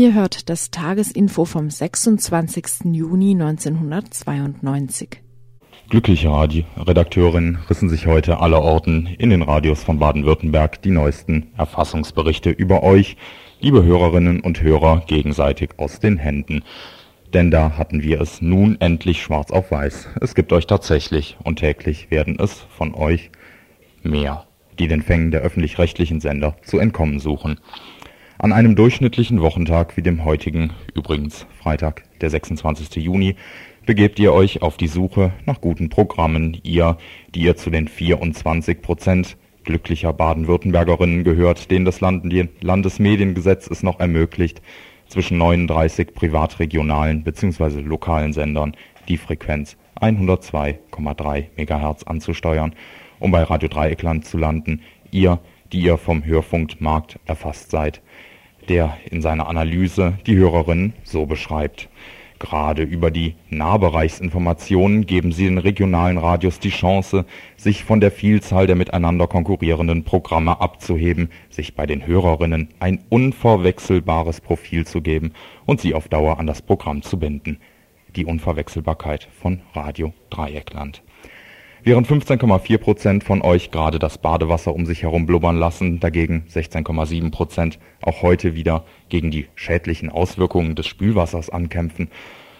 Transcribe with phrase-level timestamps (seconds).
[0.00, 2.86] Ihr hört das Tagesinfo vom 26.
[2.90, 5.20] Juni 1992.
[5.90, 12.48] Glückliche Radio Redakteurinnen rissen sich heute allerorten in den Radios von Baden-Württemberg die neuesten Erfassungsberichte
[12.48, 13.18] über euch,
[13.60, 16.62] liebe Hörerinnen und Hörer, gegenseitig aus den Händen.
[17.34, 20.08] Denn da hatten wir es nun endlich schwarz auf weiß.
[20.22, 23.30] Es gibt euch tatsächlich und täglich werden es von euch
[24.02, 24.46] mehr,
[24.78, 27.60] die den Fängen der öffentlich-rechtlichen Sender zu entkommen suchen.
[28.42, 32.96] An einem durchschnittlichen Wochentag wie dem heutigen, übrigens Freitag, der 26.
[32.96, 33.36] Juni,
[33.84, 36.96] begebt ihr euch auf die Suche nach guten Programmen, ihr,
[37.34, 44.62] die ihr zu den 24 Prozent glücklicher Baden-Württembergerinnen gehört, denen das Landesmediengesetz es noch ermöglicht,
[45.06, 47.80] zwischen 39 privatregionalen bzw.
[47.80, 48.74] lokalen Sendern
[49.06, 52.74] die Frequenz 102,3 MHz anzusteuern,
[53.18, 54.80] um bei Radio Dreieckland zu landen,
[55.10, 55.40] ihr,
[55.74, 58.00] die ihr vom Hörfunkmarkt erfasst seid,
[58.70, 61.88] der in seiner Analyse die Hörerinnen so beschreibt.
[62.38, 68.66] Gerade über die Nahbereichsinformationen geben sie den regionalen Radios die Chance, sich von der Vielzahl
[68.66, 75.32] der miteinander konkurrierenden Programme abzuheben, sich bei den Hörerinnen ein unverwechselbares Profil zu geben
[75.66, 77.58] und sie auf Dauer an das Programm zu binden.
[78.14, 81.02] Die Unverwechselbarkeit von Radio Dreieckland.
[81.82, 87.30] Während 15,4 Prozent von euch gerade das Badewasser um sich herum blubbern lassen, dagegen 16,7
[87.30, 92.08] Prozent auch heute wieder gegen die schädlichen Auswirkungen des Spülwassers ankämpfen.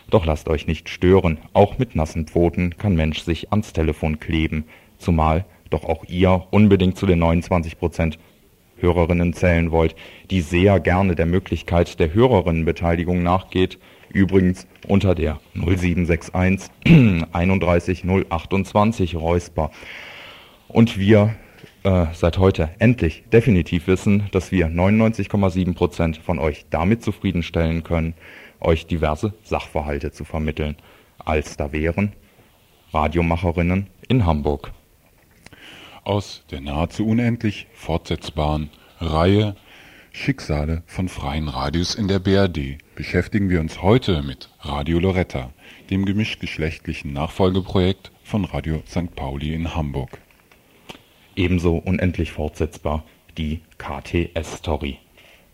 [0.08, 4.64] Doch lasst euch nicht stören, auch mit nassen Pfoten kann Mensch sich ans Telefon kleben,
[4.96, 8.18] zumal doch auch ihr unbedingt zu den 29 Prozent
[8.78, 9.96] Hörerinnen zählen wollt,
[10.30, 13.78] die sehr gerne der Möglichkeit der Hörerinnenbeteiligung nachgeht,
[14.12, 16.70] übrigens unter der 0761
[17.32, 19.70] 31 028 Räusper.
[20.68, 21.34] Und wir
[21.82, 28.14] äh, seit heute endlich definitiv wissen, dass wir 99,7 Prozent von euch damit zufriedenstellen können,
[28.60, 30.76] euch diverse Sachverhalte zu vermitteln,
[31.18, 32.12] als da wären
[32.92, 34.72] Radiomacherinnen in Hamburg.
[36.04, 39.54] Aus der nahezu unendlich fortsetzbaren Reihe
[40.12, 45.52] Schicksale von freien Radios in der BRD beschäftigen wir uns heute mit Radio Loretta,
[45.90, 49.14] dem gemischtgeschlechtlichen Nachfolgeprojekt von Radio St.
[49.14, 50.18] Pauli in Hamburg
[51.40, 53.04] ebenso unendlich fortsetzbar
[53.38, 54.98] die KTS-Story.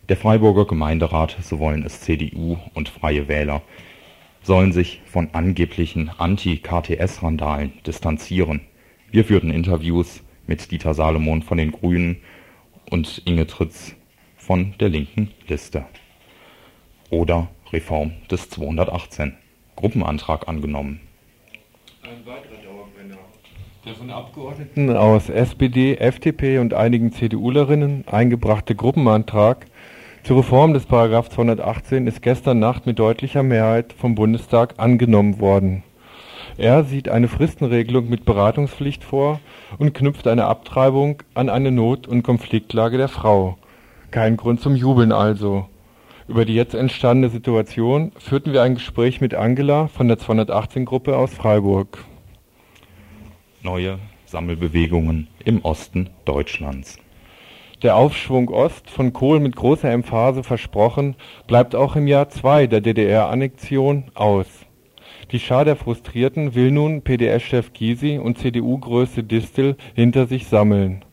[0.09, 3.61] Der Freiburger Gemeinderat, so wollen es CDU und Freie Wähler,
[4.41, 8.61] sollen sich von angeblichen Anti-KTS-Randalen distanzieren.
[9.11, 12.17] Wir führten Interviews mit Dieter Salomon von den Grünen
[12.89, 13.95] und Inge Tritz
[14.47, 15.83] von der linken Liste.
[17.09, 19.33] Oder Reform des 218.
[19.75, 21.01] Gruppenantrag angenommen.
[22.01, 22.57] Ein weiterer
[23.85, 29.65] der von Abgeordneten aus SPD, FDP und einigen CDUlerinnen eingebrachte Gruppenantrag
[30.23, 30.87] zur Reform des§
[31.29, 35.83] 218 ist gestern Nacht mit deutlicher Mehrheit vom Bundestag angenommen worden.
[36.57, 39.39] Er sieht eine Fristenregelung mit Beratungspflicht vor
[39.77, 43.57] und knüpft eine Abtreibung an eine Not- und Konfliktlage der Frau.
[44.17, 45.67] Kein Grund zum Jubeln also.
[46.27, 51.31] Über die jetzt entstandene Situation führten wir ein Gespräch mit Angela von der 218-Gruppe aus
[51.31, 52.03] Freiburg
[53.61, 56.97] neue Sammelbewegungen im Osten Deutschlands.
[57.83, 62.81] Der Aufschwung Ost, von Kohl mit großer Emphase versprochen, bleibt auch im Jahr 2 der
[62.81, 64.47] DDR-Annexion aus.
[65.31, 71.03] Die Schar der Frustrierten will nun PDS-Chef Gysi und CDU-Größe Distel hinter sich sammeln.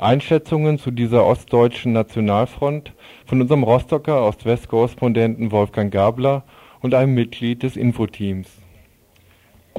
[0.00, 2.94] Einschätzungen zu dieser ostdeutschen Nationalfront
[3.26, 6.44] von unserem Rostocker Ost-West-Korrespondenten Wolfgang Gabler
[6.80, 8.48] und einem Mitglied des Infoteams.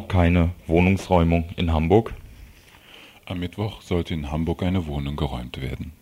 [0.08, 2.14] Keine Wohnungsräumung in Hamburg?
[3.26, 5.94] Am Mittwoch sollte in Hamburg eine Wohnung geräumt werden.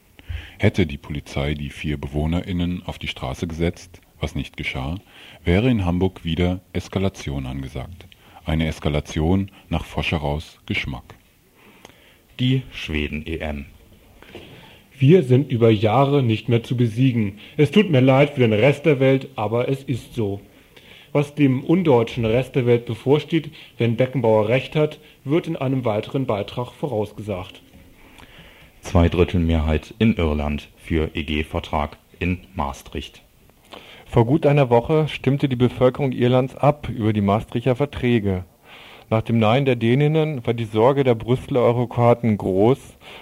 [0.58, 4.96] Hätte die Polizei die vier BewohnerInnen auf die Straße gesetzt, was nicht geschah,
[5.46, 8.08] wäre in Hamburg wieder Eskalation angesagt.
[8.46, 11.16] Eine Eskalation nach Foscheraus Geschmack.
[12.40, 13.66] Die Schweden-EM.
[15.00, 17.40] Wir sind über Jahre nicht mehr zu besiegen.
[17.56, 20.42] Es tut mir leid für den Rest der Welt, aber es ist so.
[21.14, 26.26] Was dem undeutschen Rest der Welt bevorsteht, wenn Beckenbauer recht hat, wird in einem weiteren
[26.26, 27.62] Beitrag vorausgesagt.
[28.82, 33.22] Zweidrittelmehrheit in Irland für EG-Vertrag in Maastricht.
[34.06, 38.44] Vor gut einer Woche stimmte die Bevölkerung Irlands ab über die Maastrichter Verträge.
[39.12, 42.78] Nach dem Nein der Däninnen war die Sorge der Brüsseler Eurokraten groß,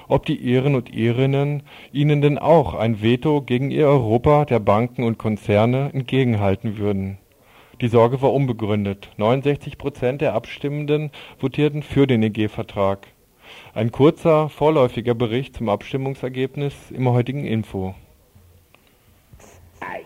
[0.10, 1.64] ob die Iren und Irinnen
[1.94, 7.20] ihnen denn auch ein Veto gegen ihr Europa der Banken und Konzerne entgegenhalten würden.
[7.80, 9.12] Die Sorge war unbegründet.
[9.16, 13.08] 69 Prozent der Abstimmenden votierten für den EG-Vertrag.
[13.74, 17.96] Ein kurzer, vorläufiger Bericht zum Abstimmungsergebnis im heutigen Info.
[19.80, 20.06] Freies,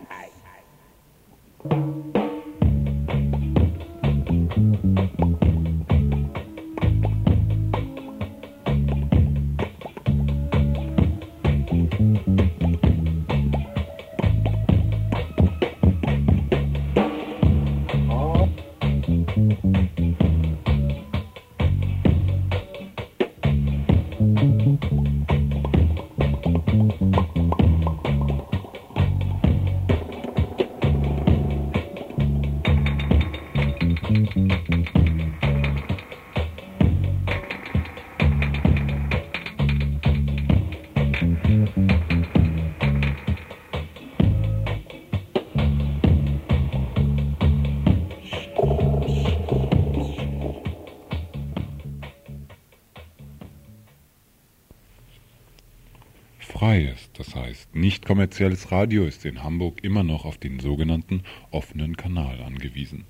[58.22, 63.06] kommerzielles Radio ist in Hamburg immer noch auf den sogenannten offenen Kanal angewiesen.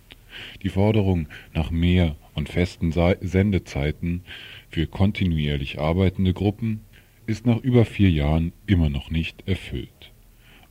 [0.64, 4.24] Die Forderung nach mehr und festen Sendezeiten
[4.70, 6.80] für kontinuierlich arbeitende Gruppen
[7.26, 10.14] ist nach über vier Jahren immer noch nicht erfüllt.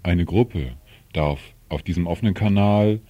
[0.02, 0.72] Eine Gruppe
[1.12, 3.00] darf auf diesem offenen Kanal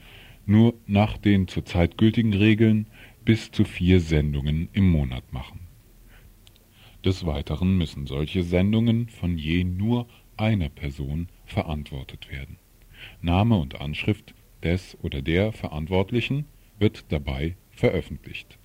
[0.46, 2.88] nur nach den zurzeit gültigen Regeln
[3.24, 5.60] bis zu vier Sendungen im Monat machen.
[7.04, 10.08] Des Weiteren müssen solche Sendungen von je nur
[10.40, 12.56] einer Person verantwortet werden.
[13.20, 16.46] Name und Anschrift des oder der Verantwortlichen
[16.78, 18.58] wird dabei veröffentlicht.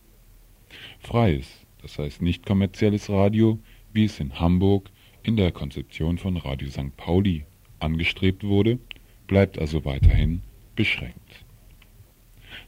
[1.00, 3.60] Freies, das heißt nicht kommerzielles Radio,
[3.94, 4.90] wie es in Hamburg
[5.24, 6.96] in der Konzeption von Radio St.
[6.98, 7.46] Pauli
[7.80, 8.80] angestrebt wurde,
[9.28, 10.42] bleibt also weiterhin
[10.76, 11.46] beschränkt.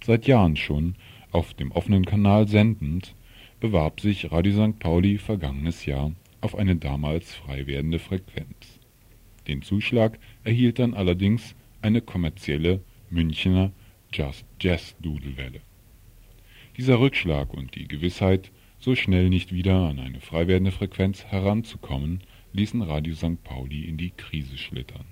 [0.06, 0.96] Seit Jahren schon
[1.32, 3.16] auf dem offenen Kanal sendend,
[3.60, 4.80] bewarb sich Radio St.
[4.80, 6.12] Pauli vergangenes Jahr
[6.42, 8.77] auf eine damals frei werdende Frequenz.
[9.48, 13.72] Den Zuschlag erhielt dann allerdings eine kommerzielle Münchener
[14.12, 15.62] Just Jazz Dudelwelle.
[16.78, 22.22] Dieser Rückschlag und die Gewissheit, so schnell nicht wieder an eine frei werdende Frequenz heranzukommen,
[22.54, 23.44] ließen Radio St.
[23.44, 25.06] Pauli in die Krise schlittern.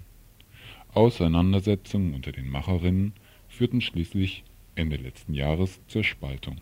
[0.93, 3.13] Auseinandersetzungen unter den Macherinnen
[3.47, 4.43] führten schließlich
[4.75, 6.61] Ende letzten Jahres zur Spaltung.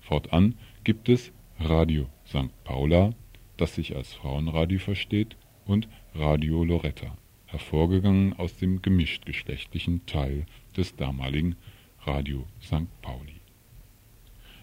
[0.00, 0.54] Fortan
[0.84, 2.50] gibt es Radio St.
[2.64, 3.12] Paula,
[3.56, 5.36] das sich als Frauenradio versteht,
[5.66, 7.16] und Radio Loretta,
[7.46, 10.44] hervorgegangen aus dem gemischtgeschlechtlichen Teil
[10.76, 11.54] des damaligen
[12.04, 12.88] Radio St.
[13.00, 13.40] Pauli.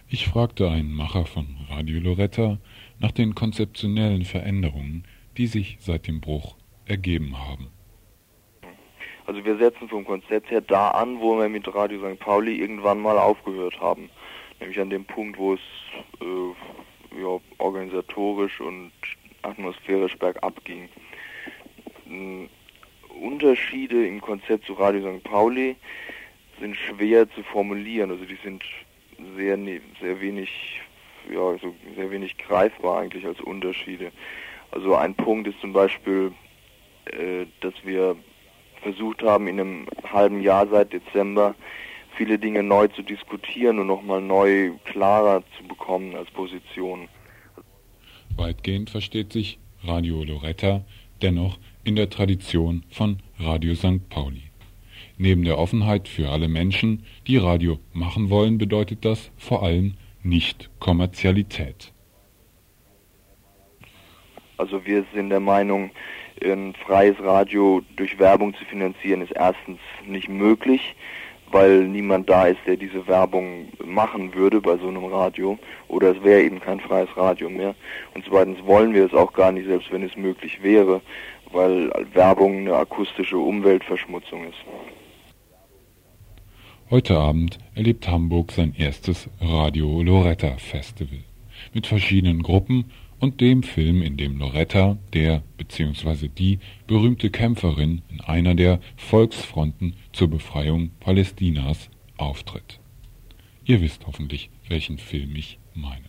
[0.09, 2.57] Ich fragte einen Macher von Radio Loretta
[2.99, 5.05] nach den konzeptionellen Veränderungen,
[5.37, 7.69] die sich seit dem Bruch ergeben haben.
[9.25, 12.19] Also wir setzen vom Konzept her da an, wo wir mit Radio St.
[12.19, 14.09] Pauli irgendwann mal aufgehört haben.
[14.59, 15.61] Nämlich an dem Punkt, wo es
[16.19, 18.91] äh, ja, organisatorisch und
[19.43, 20.89] atmosphärisch bergab ging.
[23.21, 25.23] Unterschiede im Konzept zu Radio St.
[25.23, 25.75] Pauli
[26.59, 28.11] sind schwer zu formulieren.
[28.11, 28.63] Also die sind
[29.35, 30.81] sehr, ne, sehr wenig,
[31.29, 34.11] ja, so sehr wenig greifbar eigentlich als Unterschiede.
[34.71, 36.31] Also ein Punkt ist zum Beispiel,
[37.05, 38.15] äh, dass wir
[38.81, 41.55] versucht haben, in einem halben Jahr seit Dezember
[42.15, 47.07] viele Dinge neu zu diskutieren und nochmal neu klarer zu bekommen als Position.
[48.35, 50.83] Weitgehend versteht sich Radio Loretta
[51.21, 54.09] dennoch in der Tradition von Radio St.
[54.09, 54.43] Pauli.
[55.17, 60.69] Neben der Offenheit für alle Menschen, die Radio machen wollen, bedeutet das vor allem nicht
[60.79, 61.93] Kommerzialität.
[64.57, 65.91] Also wir sind der Meinung,
[66.43, 70.93] ein freies Radio durch Werbung zu finanzieren ist erstens nicht möglich,
[71.51, 76.21] weil niemand da ist, der diese Werbung machen würde bei so einem Radio oder es
[76.21, 77.75] wäre eben kein freies Radio mehr.
[78.13, 81.01] Und zweitens wollen wir es auch gar nicht, selbst wenn es möglich wäre,
[81.51, 84.57] weil Werbung eine akustische Umweltverschmutzung ist.
[86.89, 91.19] Heute Abend erlebt Hamburg sein erstes Radio Loretta Festival
[91.73, 92.85] mit verschiedenen Gruppen
[93.19, 96.27] und dem Film, in dem Loretta, der bzw.
[96.27, 102.79] die berühmte Kämpferin in einer der Volksfronten zur Befreiung Palästinas, auftritt.
[103.65, 106.05] Ihr wisst hoffentlich, welchen Film ich meine.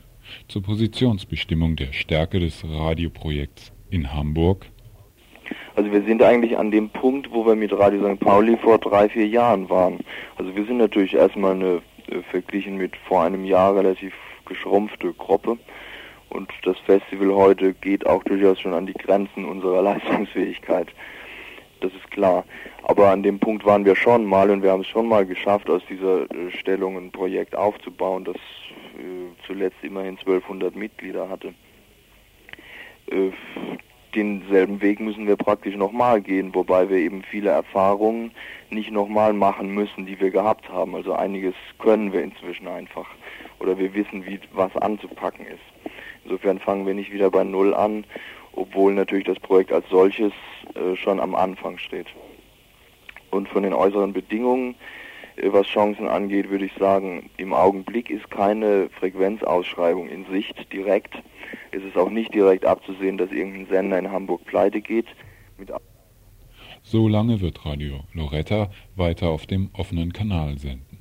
[0.49, 4.66] Zur Positionsbestimmung der Stärke des Radioprojekts in Hamburg.
[5.78, 8.18] Also wir sind eigentlich an dem Punkt, wo wir mit Radio St.
[8.18, 10.00] Pauli vor drei, vier Jahren waren.
[10.37, 14.12] Also wir sind natürlich erstmal eine äh, verglichen mit vor einem Jahr relativ
[14.44, 15.56] geschrumpfte Gruppe.
[16.30, 20.88] Und das Festival heute geht auch durchaus schon an die Grenzen unserer Leistungsfähigkeit.
[21.80, 22.42] Das ist klar.
[22.82, 25.70] Aber an dem Punkt waren wir schon mal und wir haben es schon mal geschafft,
[25.70, 31.54] aus dieser äh, Stellung ein Projekt aufzubauen, das äh, zuletzt immerhin 1200 Mitglieder hatte.
[34.14, 38.32] Denselben Weg müssen wir praktisch nochmal gehen, wobei wir eben viele Erfahrungen
[38.70, 40.94] nicht nochmal machen müssen, die wir gehabt haben.
[40.94, 43.06] Also einiges können wir inzwischen einfach
[43.60, 45.92] oder wir wissen, wie was anzupacken ist.
[46.24, 48.04] Insofern fangen wir nicht wieder bei Null an,
[48.52, 50.32] obwohl natürlich das Projekt als solches
[50.74, 52.06] äh, schon am Anfang steht.
[53.30, 54.74] Und von den äußeren Bedingungen,
[55.36, 61.14] äh, was Chancen angeht, würde ich sagen, im Augenblick ist keine Frequenzausschreibung in Sicht direkt.
[61.71, 65.07] Es ist auch nicht direkt abzusehen, dass irgendein Sender in Hamburg pleite geht.
[66.83, 70.99] so lange wird Radio Loretta weiter auf dem offenen Kanal senden.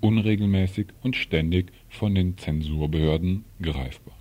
[0.00, 4.14] Unregelmäßig und ständig von den Zensurbehörden greifbar.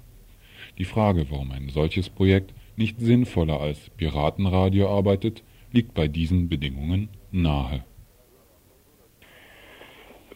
[0.78, 7.10] Die Frage, warum ein solches Projekt nicht sinnvoller als Piratenradio arbeitet, liegt bei diesen Bedingungen
[7.32, 7.84] nahe?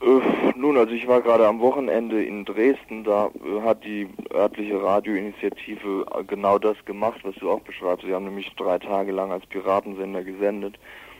[0.01, 0.32] Äh,
[0.73, 6.05] nun, also ich war gerade am Wochenende in Dresden, da äh, hat die örtliche Radioinitiative
[6.11, 8.05] äh, genau das gemacht, was du auch beschreibst.
[8.05, 10.79] Sie haben nämlich drei Tage lang als Piratensender gesendet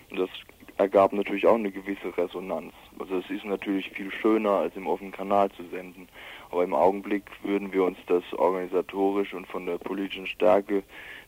[0.10, 0.30] und das
[0.78, 2.74] ergab natürlich auch eine gewisse Resonanz.
[2.98, 6.08] Also es ist natürlich viel schöner, als im offenen Kanal zu senden.
[6.50, 10.82] Aber im Augenblick würden wir uns das organisatorisch und von der politischen Stärke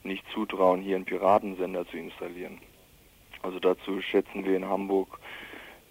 [0.03, 2.59] nicht zutrauen, hier einen Piratensender zu installieren.
[3.43, 5.19] Also dazu schätzen wir in Hamburg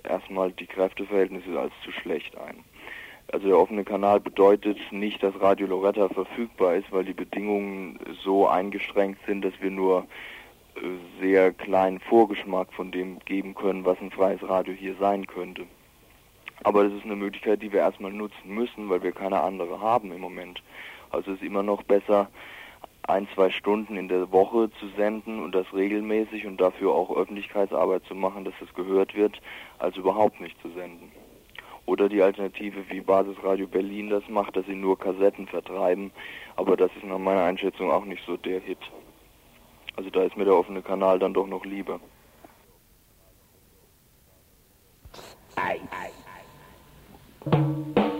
[0.04, 2.64] erstmal die Kräfteverhältnisse als zu schlecht ein.
[3.32, 8.46] Also der offene Kanal bedeutet nicht, dass Radio Loretta verfügbar ist, weil die Bedingungen so
[8.46, 10.06] eingeschränkt sind, dass wir nur
[10.76, 10.80] äh,
[11.20, 15.62] sehr kleinen Vorgeschmack von dem geben können, was ein freies Radio hier sein könnte.
[16.62, 20.12] Aber das ist eine Möglichkeit, die wir erstmal nutzen müssen, weil wir keine andere haben
[20.12, 20.62] im Moment.
[21.10, 22.28] Also es ist immer noch besser,
[23.06, 28.04] ein, zwei Stunden in der Woche zu senden und das regelmäßig und dafür auch Öffentlichkeitsarbeit
[28.06, 29.40] zu machen, dass das gehört wird,
[29.78, 31.12] als überhaupt nicht zu senden.
[31.86, 36.12] Oder die Alternative, wie Basisradio Berlin das macht, dass sie nur Kassetten vertreiben,
[36.56, 38.78] aber das ist nach meiner Einschätzung auch nicht so der Hit.
[39.96, 42.00] Also da ist mir der offene Kanal dann doch noch lieber.
[45.56, 46.10] Ei, ei,
[47.52, 48.13] ei.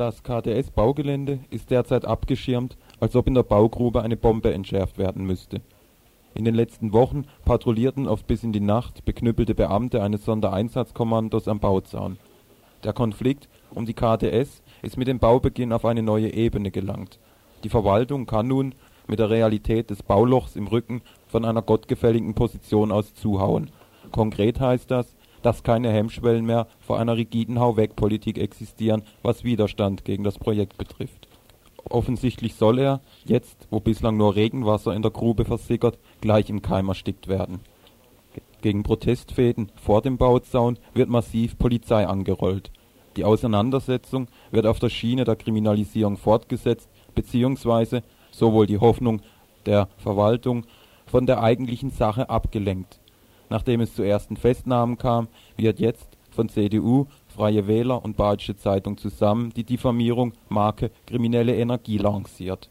[0.00, 5.60] Das KTS-Baugelände ist derzeit abgeschirmt, als ob in der Baugrube eine Bombe entschärft werden müsste.
[6.32, 11.60] In den letzten Wochen patrouillierten oft bis in die Nacht beknüppelte Beamte eines Sondereinsatzkommandos am
[11.60, 12.16] Bauzaun.
[12.82, 17.18] Der Konflikt um die KTS ist mit dem Baubeginn auf eine neue Ebene gelangt.
[17.62, 18.74] Die Verwaltung kann nun
[19.06, 23.70] mit der Realität des Baulochs im Rücken von einer gottgefälligen Position aus zuhauen.
[24.12, 30.24] Konkret heißt das dass keine Hemmschwellen mehr vor einer rigiden Hau-weg-Politik existieren, was Widerstand gegen
[30.24, 31.28] das Projekt betrifft.
[31.88, 36.88] Offensichtlich soll er, jetzt wo bislang nur Regenwasser in der Grube versickert, gleich im Keim
[36.88, 37.60] erstickt werden.
[38.60, 42.70] Gegen Protestfäden vor dem Bauzaun wird massiv Polizei angerollt.
[43.16, 49.22] Die Auseinandersetzung wird auf der Schiene der Kriminalisierung fortgesetzt, beziehungsweise, so wohl die Hoffnung
[49.66, 50.66] der Verwaltung,
[51.06, 52.99] von der eigentlichen Sache abgelenkt
[53.50, 58.96] Nachdem es zu ersten Festnahmen kam, wird jetzt von CDU, Freie Wähler und Badische Zeitung
[58.96, 62.70] zusammen die Diffamierung Marke kriminelle Energie lanciert.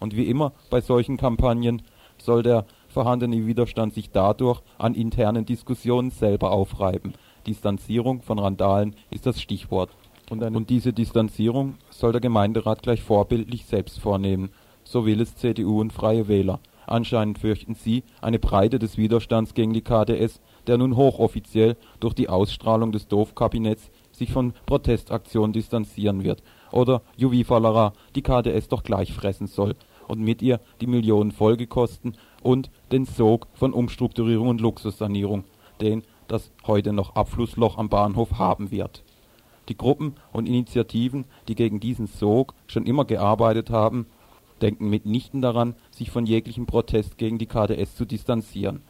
[0.00, 1.82] Und wie immer bei solchen Kampagnen
[2.18, 7.14] soll der vorhandene Widerstand sich dadurch an internen Diskussionen selber aufreiben.
[7.46, 9.90] Distanzierung von Randalen ist das Stichwort.
[10.30, 14.50] Und, und diese Distanzierung soll der Gemeinderat gleich vorbildlich selbst vornehmen.
[14.84, 16.60] So will es CDU und Freie Wähler.
[16.88, 22.30] Anscheinend fürchten sie eine Breite des Widerstands gegen die KdS, der nun hochoffiziell durch die
[22.30, 26.42] Ausstrahlung des Doofkabinetts sich von Protestaktionen distanzieren wird.
[26.72, 29.74] Oder Juvifalara die KdS doch gleich fressen soll
[30.06, 35.44] und mit ihr die Millionen Folgekosten und den Sog von Umstrukturierung und Luxussanierung,
[35.82, 39.04] den das heute noch Abflussloch am Bahnhof haben wird.
[39.68, 44.06] Die Gruppen und Initiativen, die gegen diesen Sog schon immer gearbeitet haben,
[44.58, 48.82] denken mitnichten daran, sich von jeglichem Protest gegen die KdS zu distanzieren.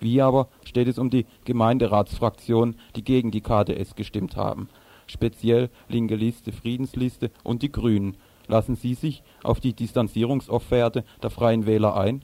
[0.00, 4.68] Wie aber steht es um die Gemeinderatsfraktionen, die gegen die KdS gestimmt haben?
[5.06, 8.16] Speziell Linke Liste, Friedensliste und die Grünen.
[8.46, 12.22] Lassen Sie sich auf die Distanzierungsofferte der Freien Wähler ein?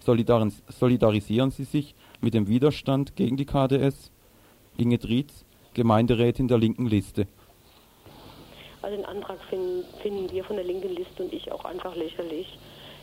[0.00, 4.12] Solidaris solidarisieren Sie sich mit dem Widerstand gegen die KdS?
[4.76, 7.26] Inge Drietz, Gemeinderätin der linken Liste.
[8.82, 12.58] Also den Antrag finden, finden wir von der linken Liste und ich auch einfach lächerlich.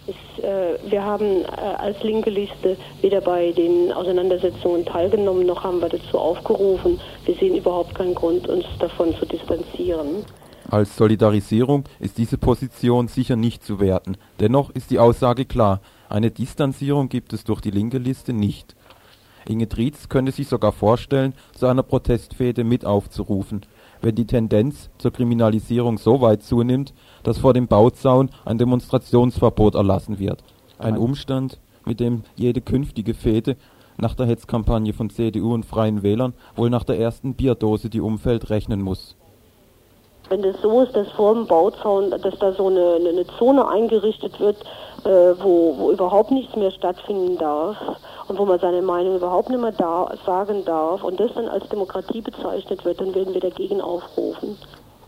[0.06, 5.80] Ist, äh, wir haben äh, als linke Liste weder bei den Auseinandersetzungen teilgenommen, noch haben
[5.80, 7.00] wir dazu aufgerufen.
[7.26, 10.26] Wir sehen überhaupt keinen Grund, uns davon zu distanzieren.
[10.70, 14.18] Als Solidarisierung ist diese Position sicher nicht zu werten.
[14.40, 18.76] Dennoch ist die Aussage klar, eine Distanzierung gibt es durch die linke Liste nicht.
[19.48, 23.66] Inge Trietz könnte sich sogar vorstellen, zu einer Protestfehde mit aufzurufen,
[24.04, 26.94] wenn die Tendenz zur Kriminalisierung so weit zunimmt,
[27.24, 30.44] dass vor dem Bauzaun ein Demonstrationsverbot erlassen wird.
[30.78, 33.56] Ein Umstand, mit dem jede künftige Fehde
[33.98, 38.50] nach der Hetzkampagne von CDU und Freien Wählern wohl nach der ersten Bierdose die Umfeld
[38.50, 39.16] rechnen muss.
[40.30, 44.40] Wenn das so ist, dass vor dem Bauzaun, dass da so eine, eine Zone eingerichtet
[44.40, 44.58] wird,
[45.06, 47.78] äh, wo, wo überhaupt nichts mehr stattfinden darf
[48.28, 51.68] und wo man seine Meinung überhaupt nicht mehr da, sagen darf und das dann als
[51.70, 54.58] Demokratie bezeichnet wird, dann werden wir dagegen aufrufen.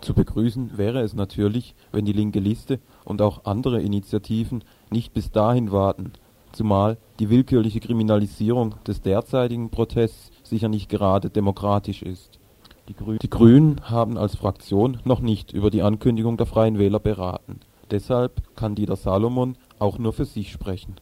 [0.02, 5.32] Zu begrüßen wäre es natürlich, wenn die linke Liste und auch andere Initiativen nicht bis
[5.32, 6.14] dahin warten,
[6.52, 12.40] zumal die willkürliche Kriminalisierung des derzeitigen Protests sicher nicht gerade demokratisch ist.
[12.88, 17.00] Die, Grü die Grünen haben als Fraktion noch nicht über die Ankündigung der Freien Wähler
[17.00, 17.62] beraten.
[17.90, 20.96] Deshalb kann Dieter Salomon auch nur für sich sprechen.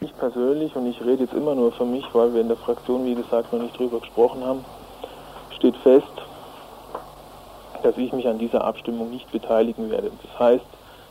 [0.00, 3.04] Ich persönlich, und ich rede jetzt immer nur für mich, weil wir in der Fraktion,
[3.04, 4.64] wie gesagt, noch nicht drüber gesprochen haben,
[5.56, 6.06] steht fest,
[7.82, 10.10] dass ich mich an dieser Abstimmung nicht beteiligen werde.
[10.22, 10.64] Das heißt,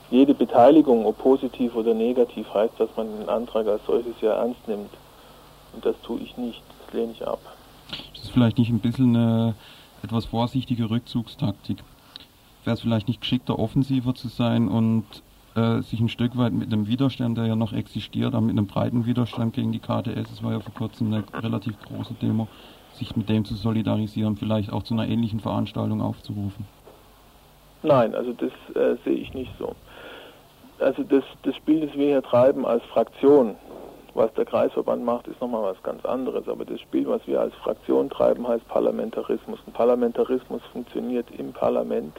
[0.09, 4.67] jede Beteiligung, ob positiv oder negativ, heißt, dass man den Antrag als solches ja ernst
[4.67, 4.89] nimmt.
[5.73, 7.39] Und das tue ich nicht, das lehne ich ab.
[8.15, 9.53] Das ist vielleicht nicht ein bisschen eine
[10.01, 11.83] etwas vorsichtige Rückzugstaktik.
[12.63, 15.05] Wäre es vielleicht nicht geschickter, offensiver zu sein und
[15.59, 18.67] äh, sich ein Stück weit mit einem Widerstand, der ja noch existiert, aber mit einem
[18.67, 22.47] breiten Widerstand gegen die KTS, es war ja vor kurzem eine relativ große Demo,
[22.93, 26.65] sich mit dem zu solidarisieren, vielleicht auch zu einer ähnlichen Veranstaltung aufzurufen?
[27.83, 29.75] Nein, also das äh, sehe ich nicht so.
[30.79, 33.55] Also das, das Spiel, das wir hier treiben als Fraktion,
[34.13, 36.47] was der Kreisverband macht, ist nochmal was ganz anderes.
[36.47, 39.59] Aber das Spiel, was wir als Fraktion treiben, heißt Parlamentarismus.
[39.65, 42.17] Und Parlamentarismus funktioniert im Parlament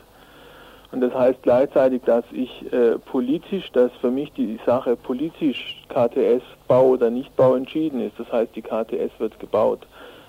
[0.93, 6.43] und das heißt gleichzeitig, dass ich äh, politisch, dass für mich die Sache politisch KTS
[6.67, 8.19] Bau oder Nichtbau entschieden ist.
[8.19, 9.87] Das heißt, die KTS wird gebaut.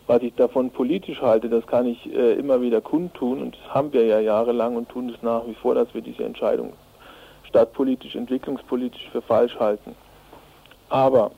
[0.08, 3.92] Was ich davon politisch halte, das kann ich äh, immer wieder kundtun und das haben
[3.94, 6.74] wir ja jahrelang und tun es nach wie vor, dass wir diese Entscheidung
[7.48, 9.96] stadtpolitisch, entwicklungspolitisch für falsch halten.
[10.90, 11.32] Aber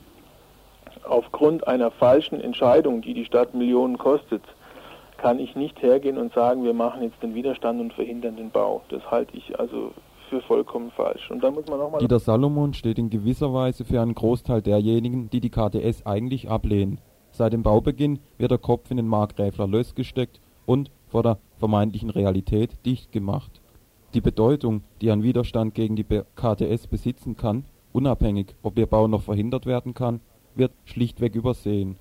[1.04, 4.42] aufgrund einer falschen Entscheidung, die die Stadt Millionen kostet,
[5.24, 8.82] kann ich nicht hergehen und sagen, wir machen jetzt den Widerstand und verhindern den Bau.
[8.90, 9.94] Das halte ich also
[10.28, 11.30] für vollkommen falsch.
[11.30, 11.98] Und dann muss man nochmal.
[11.98, 17.00] Dieter Salomon steht in gewisser Weise für einen Großteil derjenigen, die die KTS eigentlich ablehnen.
[17.30, 22.10] Seit dem Baubeginn wird der Kopf in den Markgräfler Löss gesteckt und vor der vermeintlichen
[22.10, 23.62] Realität dicht gemacht.
[24.12, 29.22] Die Bedeutung, die ein Widerstand gegen die KTS besitzen kann, unabhängig, ob ihr Bau noch
[29.22, 30.20] verhindert werden kann,
[30.54, 31.96] wird schlichtweg übersehen.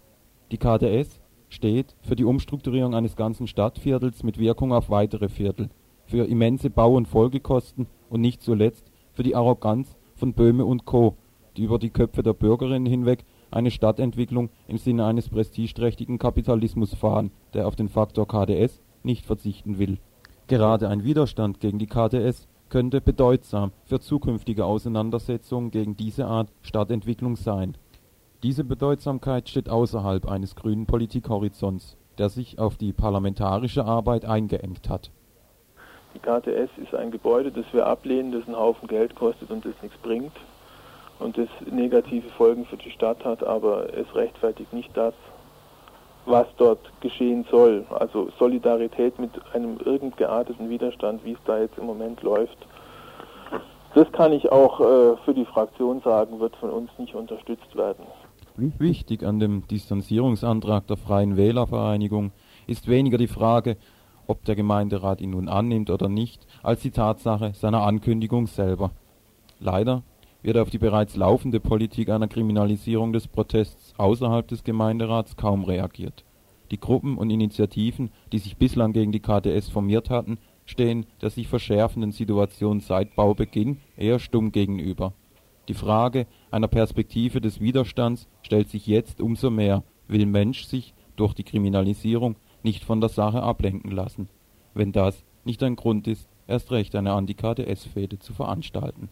[0.52, 1.23] Die KTS
[1.54, 5.70] steht für die Umstrukturierung eines ganzen Stadtviertels mit Wirkung auf weitere Viertel,
[6.06, 11.16] für immense Bau und Folgekosten und nicht zuletzt für die Arroganz von Böhme und Co.,
[11.56, 17.30] die über die Köpfe der Bürgerinnen hinweg eine Stadtentwicklung im Sinne eines prestigeträchtigen Kapitalismus fahren,
[17.54, 20.00] der auf den Faktor KdS nicht verzichten will.
[20.48, 27.36] Gerade ein Widerstand gegen die KdS könnte bedeutsam für zukünftige Auseinandersetzungen gegen diese Art Stadtentwicklung
[27.36, 27.78] sein
[28.44, 35.12] diese Bedeutsamkeit steht außerhalb eines grünen Politikhorizonts, der sich auf die parlamentarische Arbeit eingeengt hat.
[36.14, 39.74] Die KTS ist ein Gebäude, das wir ablehnen, das einen Haufen Geld kostet und das
[39.82, 40.34] nichts bringt
[41.20, 45.14] und das negative Folgen für die Stadt hat, aber es rechtfertigt nicht das,
[46.26, 47.86] was dort geschehen soll.
[47.90, 52.58] Also Solidarität mit einem irgend gearteten Widerstand, wie es da jetzt im Moment läuft.
[53.96, 58.06] Das kann ich auch äh, für die Fraktion sagen, wird von uns nicht unterstützt werden.
[58.56, 62.32] Wichtig an dem Distanzierungsantrag der Freien Wählervereinigung
[62.68, 63.78] ist weniger die Frage,
[64.28, 68.92] ob der Gemeinderat ihn nun annimmt oder nicht, als die Tatsache seiner Ankündigung selber.
[69.60, 70.04] Leider
[70.44, 76.24] wird auf die bereits laufende Politik einer Kriminalisierung des Protests außerhalb des Gemeinderats kaum reagiert.
[76.70, 81.48] Die Gruppen und Initiativen, die sich bislang gegen die KTS formiert hatten, stehen der sich
[81.48, 85.13] verschärfenden Situation seit Baubeginn eher stumm gegenüber.
[85.70, 91.34] Die Frage einer Perspektive des Widerstands stellt sich jetzt umso mehr, will Mensch sich durch
[91.34, 94.30] die Kriminalisierung nicht von der Sache ablenken lassen,
[94.76, 99.10] wenn das nicht ein Grund ist, erst recht eine Anti-KTS-Fehde zu veranstalten.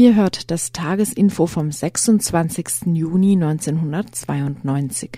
[0.00, 2.86] Ihr hört das Tagesinfo vom 26.
[2.94, 5.10] Juni 1992.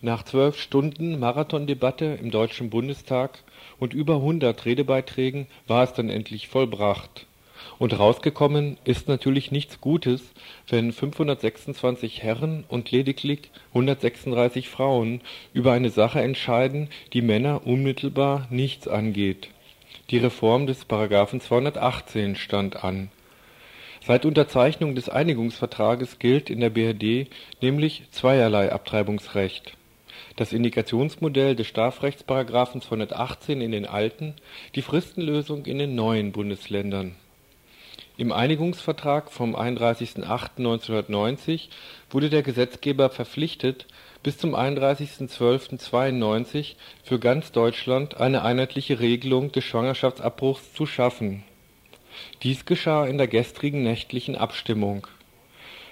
[0.00, 3.40] Nach zwölf Stunden Marathondebatte im Deutschen Bundestag
[3.78, 7.26] und über 100 Redebeiträgen war es dann endlich vollbracht.
[7.78, 10.22] Und rausgekommen ist natürlich nichts Gutes,
[10.66, 15.20] wenn 526 Herren und lediglich 136 Frauen
[15.52, 19.50] über eine Sache entscheiden, die Männer unmittelbar nichts angeht.
[20.10, 23.10] Die Reform des Paragraphen 218 stand an.
[24.06, 27.28] Seit Unterzeichnung des Einigungsvertrages gilt in der BRD
[27.60, 29.76] nämlich zweierlei Abtreibungsrecht.
[30.36, 34.34] Das Indikationsmodell des Strafrechtsparagraphen 218 in den alten,
[34.76, 37.16] die Fristenlösung in den neuen Bundesländern.
[38.16, 41.62] Im Einigungsvertrag vom 31.08.1990
[42.10, 43.88] wurde der Gesetzgeber verpflichtet
[44.26, 51.44] bis zum 31.12.92 für ganz Deutschland eine einheitliche Regelung des Schwangerschaftsabbruchs zu schaffen.
[52.42, 55.06] Dies geschah in der gestrigen nächtlichen Abstimmung.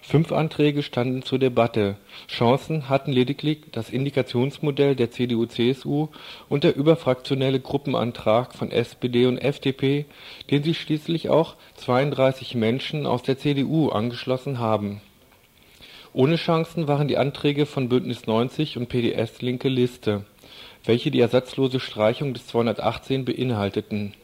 [0.02, 6.08] Fünf Anträge standen zur Debatte, Chancen hatten lediglich das Indikationsmodell der CDU/CSU
[6.48, 10.06] und der überfraktionelle Gruppenantrag von SPD und FDP,
[10.50, 15.00] den sich schließlich auch 32 Menschen aus der CDU angeschlossen haben
[16.14, 20.24] ohne Chancen waren die Anträge von Bündnis 90 und PDS Linke Liste,
[20.84, 24.14] welche die ersatzlose Streichung des 218 beinhalteten.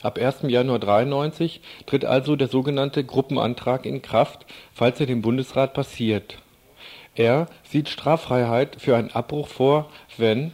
[0.00, 0.44] Ab 1.
[0.48, 6.38] Januar 93 tritt also der sogenannte Gruppenantrag in Kraft, falls er dem Bundesrat passiert.
[7.14, 10.52] Er sieht Straffreiheit für einen Abbruch vor, wenn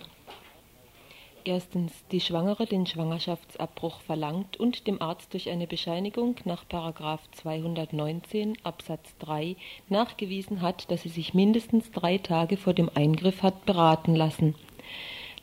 [1.47, 9.15] erstens die Schwangere den Schwangerschaftsabbruch verlangt und dem Arzt durch eine Bescheinigung nach 219 Absatz
[9.19, 9.57] 3
[9.89, 14.55] nachgewiesen hat, dass sie sich mindestens drei Tage vor dem Eingriff hat beraten lassen.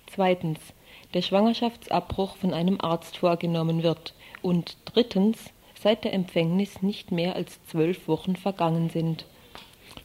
[0.08, 0.60] Zweitens
[1.14, 7.64] der Schwangerschaftsabbruch von einem Arzt vorgenommen wird und drittens seit der Empfängnis nicht mehr als
[7.66, 9.26] zwölf Wochen vergangen sind.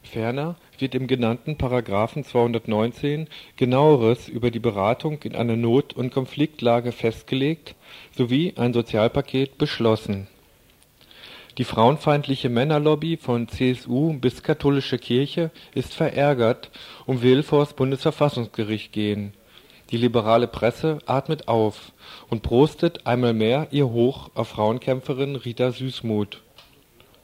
[0.03, 1.57] Ferner wird im genannten§
[2.23, 7.75] 219 Genaueres über die Beratung in einer Not und Konfliktlage festgelegt
[8.17, 10.29] sowie ein Sozialpaket beschlossen.
[11.59, 16.71] Die frauenfeindliche Männerlobby von CSU bis katholische Kirche ist verärgert
[17.05, 19.33] und will vors Bundesverfassungsgericht gehen.
[19.91, 21.93] Die liberale Presse atmet auf
[22.29, 26.43] und prostet einmal mehr ihr Hoch auf Frauenkämpferin Rita Süßmuth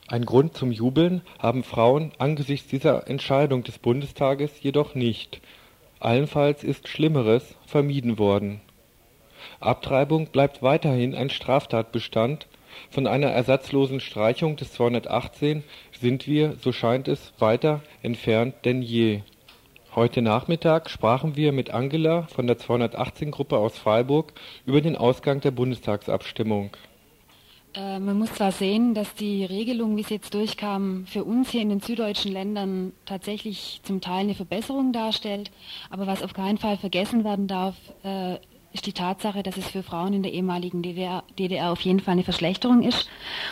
[0.07, 5.41] ein Grund zum Jubeln haben Frauen angesichts dieser Entscheidung des Bundestages jedoch nicht,
[5.99, 8.61] allenfalls ist Schlimmeres vermieden worden.
[9.61, 12.47] Abtreibung bleibt weiterhin ein Straftatbestand,
[12.91, 15.63] von einer ersatzlosen Streichung des 218
[15.99, 19.21] sind wir, so scheint es, weiter entfernt denn je.
[19.95, 24.33] Heute Nachmittag sprachen wir mit Angela von der 218-Gruppe aus Freiburg
[24.67, 26.77] über den Ausgang der Bundestagsabstimmung
[27.75, 31.63] äh, man muss zwar sehen, dass die Regelung, wie sie jetzt durchkam, für uns hier
[31.63, 35.51] in den süddeutschen Ländern tatsächlich zum Teil eine Verbesserung darstellt,
[35.91, 38.39] aber was auf keinen Fall vergessen werden darf, äh,
[38.75, 42.13] ist die Tatsache, dass es für Frauen in der ehemaligen DDR, DDR, auf jeden Fall
[42.13, 43.09] eine Verschlechterung ist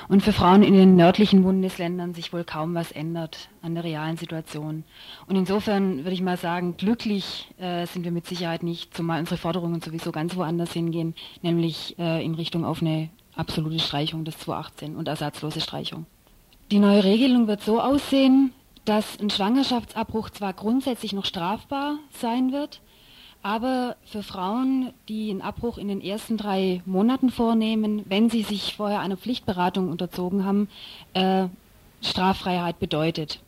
[0.08, 4.16] und für Frauen in den nördlichen Bundesländern sich wohl kaum was ändert an der realen
[4.16, 4.82] Situation.
[5.28, 9.36] Und insofern würde ich mal sagen, glücklich äh, sind wir mit Sicherheit nicht, zumal unsere
[9.36, 14.96] Forderungen sowieso ganz woanders hingehen, nämlich äh, in Richtung auf eine absolute Streichung des 218
[14.96, 16.06] und ersatzlose Streichung.
[16.70, 18.52] Die neue Regelung wird so aussehen,
[18.84, 22.80] dass ein Schwangerschaftsabbruch zwar grundsätzlich noch strafbar sein wird,
[23.42, 28.76] aber für Frauen, die einen Abbruch in den ersten drei Monaten vornehmen, wenn sie sich
[28.76, 30.68] vorher einer Pflichtberatung unterzogen haben,
[31.14, 31.48] äh,
[32.00, 33.40] Straffreiheit bedeutet.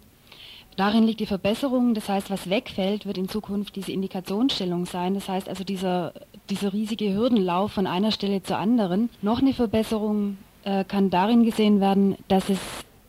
[0.76, 1.94] Darin liegt die Verbesserung.
[1.94, 5.14] Das heißt, was wegfällt, wird in Zukunft diese Indikationsstellung sein.
[5.14, 6.12] Das heißt also dieser,
[6.50, 9.10] dieser riesige Hürdenlauf von einer Stelle zur anderen.
[9.22, 12.58] Noch eine Verbesserung äh, kann darin gesehen werden, dass es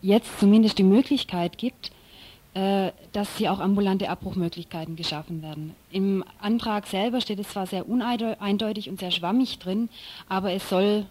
[0.02, 1.92] jetzt zumindest die Möglichkeit gibt,
[2.54, 5.76] äh, dass hier auch ambulante Abbruchmöglichkeiten geschaffen werden.
[5.92, 9.90] Im Antrag selber steht es zwar sehr uneindeutig und sehr schwammig drin,
[10.30, 11.06] aber es soll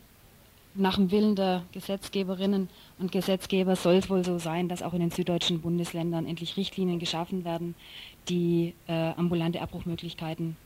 [0.75, 5.01] nach dem Willen der Gesetzgeberinnen und Gesetzgeber soll es wohl so sein, dass auch in
[5.01, 7.75] den süddeutschen Bundesländern endlich Richtlinien geschaffen werden,
[8.29, 10.57] die äh, ambulante Abbruchmöglichkeiten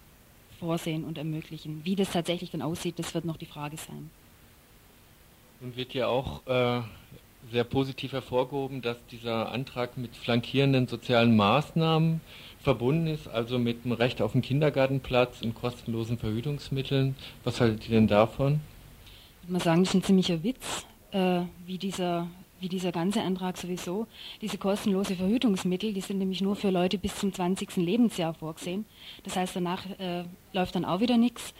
[0.58, 1.80] vorsehen und ermöglichen.
[1.84, 4.10] Wie das tatsächlich dann aussieht, das wird noch die Frage sein.
[5.60, 6.82] Und wird ja auch äh,
[7.50, 12.20] sehr positiv hervorgehoben, dass dieser Antrag mit flankierenden sozialen Maßnahmen
[12.60, 17.16] verbunden ist, also mit dem Recht auf einen Kindergartenplatz und kostenlosen Verhütungsmitteln.
[17.44, 18.60] Was haltet ihr denn davon?
[19.42, 22.28] Ich würde mal sagen, das ist ein ziemlicher Witz, äh, wie, dieser,
[22.60, 24.06] wie dieser ganze Antrag sowieso.
[24.40, 27.76] Diese kostenlose Verhütungsmittel, die sind nämlich nur für Leute bis zum 20.
[27.76, 28.84] Lebensjahr vorgesehen.
[29.24, 31.54] Das heißt, danach äh, läuft dann auch wieder nichts.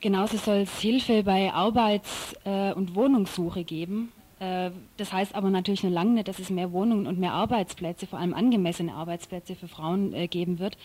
[0.00, 4.12] Genauso soll es Hilfe bei Arbeits- äh, und Wohnungssuche geben.
[4.38, 8.06] Äh, das heißt aber natürlich noch lange nicht, dass es mehr Wohnungen und mehr Arbeitsplätze,
[8.06, 10.78] vor allem angemessene Arbeitsplätze für Frauen äh, geben wird.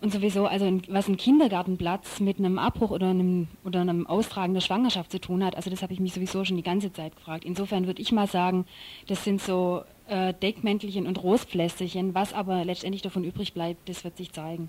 [0.00, 4.60] Und sowieso, also was ein Kindergartenplatz mit einem Abbruch oder einem, oder einem Austragen der
[4.60, 7.44] Schwangerschaft zu tun hat, also das habe ich mich sowieso schon die ganze Zeit gefragt.
[7.44, 8.66] Insofern würde ich mal sagen,
[9.06, 12.14] das sind so äh, Deckmäntelchen und Rostpflästerchen.
[12.14, 14.68] Was aber letztendlich davon übrig bleibt, das wird sich zeigen.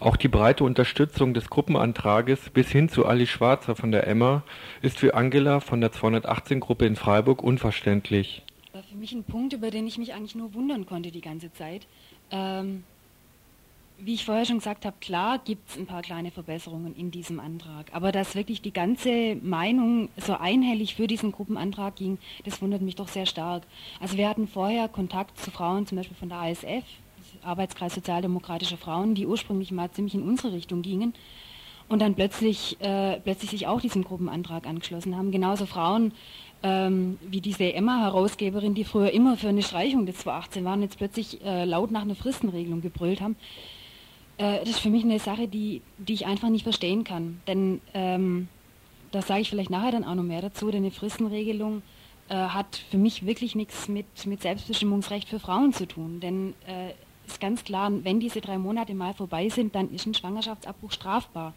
[0.00, 4.42] Auch die breite Unterstützung des Gruppenantrages bis hin zu Ali Schwarzer von der Emma
[4.82, 8.42] ist für Angela von der 218-Gruppe in Freiburg unverständlich.
[8.72, 11.52] War für mich ein Punkt, über den ich mich eigentlich nur wundern konnte die ganze
[11.52, 11.86] Zeit.
[12.30, 12.84] Ähm,
[14.00, 17.40] wie ich vorher schon gesagt habe, klar gibt es ein paar kleine Verbesserungen in diesem
[17.40, 17.86] Antrag.
[17.92, 22.94] Aber dass wirklich die ganze Meinung so einhellig für diesen Gruppenantrag ging, das wundert mich
[22.94, 23.64] doch sehr stark.
[24.00, 26.84] Also wir hatten vorher Kontakt zu Frauen, zum Beispiel von der ASF,
[27.42, 31.12] Arbeitskreis Sozialdemokratische Frauen, die ursprünglich mal ziemlich in unsere Richtung gingen
[31.88, 35.32] und dann plötzlich, äh, plötzlich sich auch diesem Gruppenantrag angeschlossen haben.
[35.32, 36.12] Genauso Frauen
[36.62, 41.42] ähm, wie diese Emma-Herausgeberin, die früher immer für eine Streichung des 2018 waren, jetzt plötzlich
[41.44, 43.36] äh, laut nach einer Fristenregelung gebrüllt haben.
[44.38, 47.40] Äh, das ist für mich eine Sache, die, die ich einfach nicht verstehen kann.
[47.46, 48.48] Denn ähm,
[49.10, 51.82] da sage ich vielleicht nachher dann auch noch mehr dazu, denn eine Fristenregelung
[52.28, 56.20] äh, hat für mich wirklich nichts mit, mit Selbstbestimmungsrecht für Frauen zu tun.
[56.20, 56.92] Denn äh,
[57.26, 61.52] ist ganz klar, wenn diese drei Monate mal vorbei sind, dann ist ein Schwangerschaftsabbruch strafbar.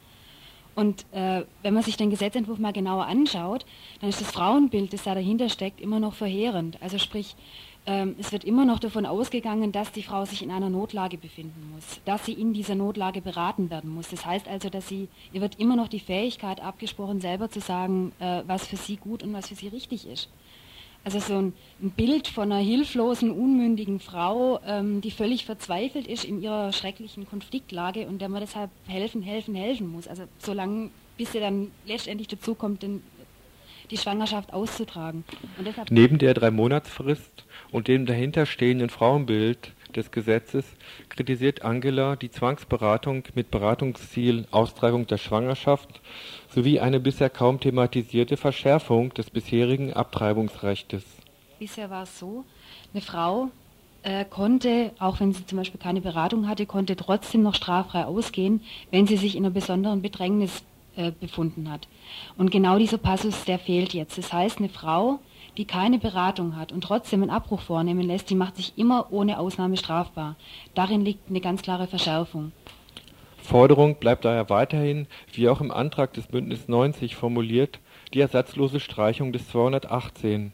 [0.73, 3.65] Und äh, wenn man sich den Gesetzentwurf mal genauer anschaut,
[3.99, 6.77] dann ist das Frauenbild, das da dahinter steckt, immer noch verheerend.
[6.81, 7.35] Also sprich,
[7.85, 11.99] es wird immer noch davon ausgegangen, dass die Frau sich in einer Notlage befinden muss,
[12.05, 14.09] dass sie in dieser Notlage beraten werden muss.
[14.09, 18.11] Das heißt also, dass sie, ihr wird immer noch die Fähigkeit abgesprochen, selber zu sagen,
[18.19, 20.29] äh, was für sie gut und was für sie richtig ist.
[21.03, 26.23] Also so ein, ein Bild von einer hilflosen, unmündigen Frau, ähm, die völlig verzweifelt ist
[26.23, 30.07] in ihrer schrecklichen Konfliktlage und der man deshalb helfen, helfen, helfen muss.
[30.07, 33.01] Also solange, bis sie dann letztendlich dazu kommt, den,
[33.89, 35.23] die Schwangerschaft auszutragen.
[35.89, 40.65] Neben der Drei-Monatsfrist und dem dahinterstehenden Frauenbild des Gesetzes
[41.09, 46.01] kritisiert Angela die Zwangsberatung mit Beratungsziel Austreibung der Schwangerschaft
[46.49, 51.03] sowie eine bisher kaum thematisierte Verschärfung des bisherigen Abtreibungsrechtes.
[51.59, 52.45] Bisher war es so,
[52.93, 53.49] eine Frau
[54.03, 58.61] äh, konnte, auch wenn sie zum Beispiel keine Beratung hatte, konnte trotzdem noch straffrei ausgehen,
[58.89, 60.63] wenn sie sich in einer besonderen Bedrängnis
[60.95, 61.87] äh, befunden hat.
[62.37, 64.17] Und genau dieser Passus, der fehlt jetzt.
[64.17, 65.19] Das heißt, eine Frau,
[65.57, 69.39] die keine Beratung hat und trotzdem einen Abbruch vornehmen lässt, die macht sich immer ohne
[69.39, 70.35] Ausnahme strafbar.
[70.73, 72.51] Darin liegt eine ganz klare Verschärfung.
[73.37, 77.79] Forderung bleibt daher weiterhin, wie auch im Antrag des Bündnis 90 formuliert,
[78.13, 80.53] die ersatzlose Streichung des 218.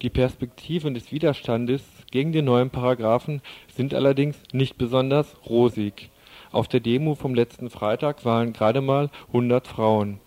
[0.00, 3.42] Die Perspektiven des Widerstandes gegen den neuen Paragraphen
[3.74, 6.10] sind allerdings nicht besonders rosig.
[6.50, 10.20] Auf der Demo vom letzten Freitag waren gerade mal 100 Frauen.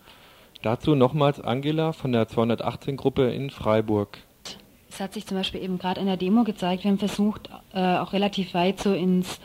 [0.62, 4.18] Dazu nochmals Angela von der 218-Gruppe in Freiburg.
[4.88, 7.96] Es hat sich zum Beispiel eben gerade in der Demo gezeigt, wir haben versucht, äh,
[7.96, 9.40] auch relativ weit so ins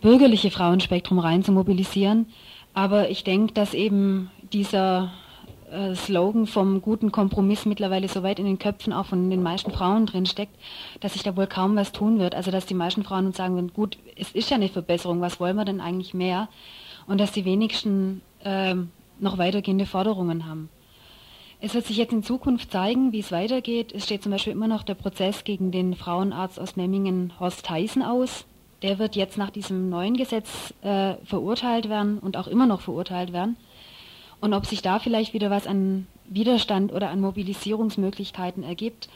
[0.00, 2.26] bürgerliche Frauenspektrum rein zu mobilisieren.
[2.72, 5.12] Aber ich denke, dass eben dieser
[5.72, 9.72] äh, Slogan vom guten Kompromiss mittlerweile so weit in den Köpfen auch von den meisten
[9.72, 10.54] Frauen drin steckt,
[11.00, 12.36] dass sich da wohl kaum was tun wird.
[12.36, 15.40] Also dass die meisten Frauen uns sagen würden, gut, es ist ja eine Verbesserung, was
[15.40, 16.48] wollen wir denn eigentlich mehr?
[17.08, 18.76] Und dass die wenigsten äh,
[19.18, 20.68] noch weitergehende Forderungen haben.
[21.60, 23.92] Es wird sich jetzt in Zukunft zeigen, wie es weitergeht.
[23.94, 28.02] Es steht zum Beispiel immer noch der Prozess gegen den Frauenarzt aus Memmingen Horst Heißen
[28.02, 28.44] aus.
[28.82, 33.32] Der wird jetzt nach diesem neuen Gesetz äh, verurteilt werden und auch immer noch verurteilt
[33.32, 33.56] werden.
[34.40, 39.08] Und ob sich da vielleicht wieder was an Widerstand oder an Mobilisierungsmöglichkeiten ergibt,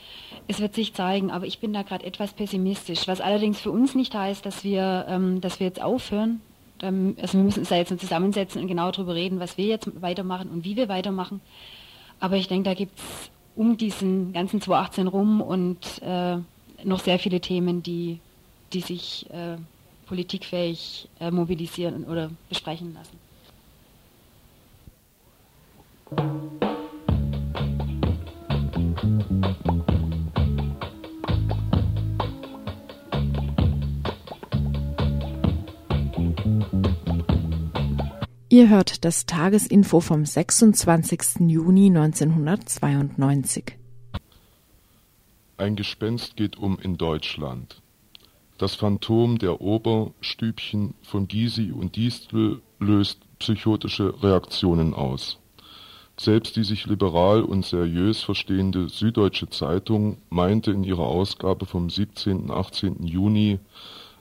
[0.47, 1.29] es wird sich zeigen.
[1.29, 5.05] Aber ich bin da gerade etwas pessimistisch, was allerdings für uns nicht heißt, dass wir,
[5.07, 6.41] ähm, dass wir jetzt aufhören,
[6.81, 10.49] also wir müssen uns da jetzt zusammensetzen und genau darüber reden, was wir jetzt weitermachen
[10.49, 11.41] und wie wir weitermachen.
[12.19, 16.37] Aber ich denke, da gibt es um diesen ganzen 2018 rum und äh,
[16.83, 18.19] noch sehr viele Themen, die,
[18.73, 19.57] die sich äh,
[20.05, 23.17] politikfähig äh, mobilisieren oder besprechen lassen.
[38.51, 41.41] Ihr hört das Tagesinfo vom 26.
[41.49, 43.77] Juni 1992.
[45.57, 47.83] Ein Gespenst geht um in Deutschland.
[48.57, 55.37] Das Phantom der Oberstübchen von Gysi und Distel löst psychotische Reaktionen aus.
[56.19, 62.49] Selbst die sich liberal und seriös verstehende Süddeutsche Zeitung meinte in ihrer Ausgabe vom 17.
[62.49, 63.03] 18.
[63.03, 63.59] Juni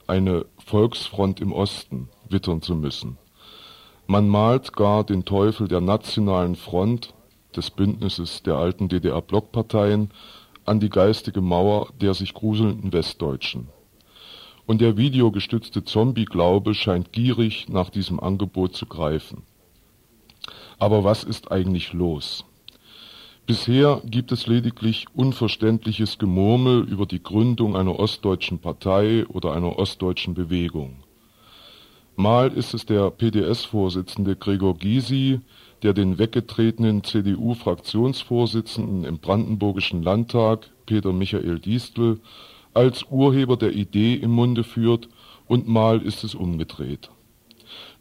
[0.07, 3.17] eine Volksfront im Osten wittern zu müssen.
[4.11, 7.12] Man malt gar den Teufel der Nationalen Front,
[7.55, 10.12] des Bündnisses der alten DDR-Blockparteien,
[10.64, 13.68] an die geistige Mauer der sich gruselnden Westdeutschen.
[14.64, 19.42] Und der videogestützte Zombie-Glaube scheint gierig nach diesem Angebot zu greifen.
[20.79, 22.47] Aber was ist eigentlich los?
[23.44, 30.33] Bisher gibt es lediglich unverständliches Gemurmel über die Gründung einer ostdeutschen Partei oder einer ostdeutschen
[30.33, 31.03] Bewegung.
[32.21, 35.39] Mal ist es der PDS-Vorsitzende Gregor Gysi,
[35.85, 42.19] der den weggetretenen CDU-Fraktionsvorsitzenden im Brandenburgischen Landtag, Peter Michael Distel,
[42.75, 45.09] als Urheber der Idee im Munde führt,
[45.47, 47.09] und mal ist es umgedreht.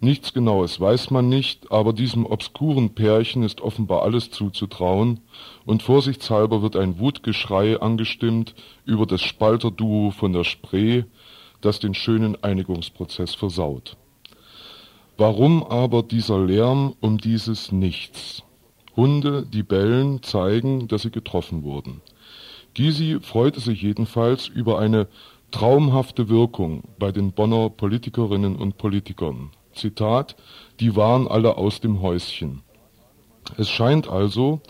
[0.02, 5.20] Nichts Genaues weiß man nicht, aber diesem obskuren Pärchen ist offenbar alles zuzutrauen,
[5.64, 11.04] und vorsichtshalber wird ein Wutgeschrei angestimmt über das Spalterduo von der Spree,
[11.62, 13.96] das den schönen Einigungsprozess versaut
[15.20, 18.44] Warum aber dieser Lärm um dieses Nichts?
[18.96, 22.02] Hunde, die bellen, zeigen, dass sie getroffen wurden.
[22.76, 25.08] Gysi freute sich jedenfalls über eine
[25.50, 29.50] traumhafte Wirkung bei den Bonner Politikerinnen und Politikern.
[29.74, 30.36] Zitat,
[30.80, 32.62] die waren alle aus dem Häuschen.
[33.58, 34.62] Es scheint also,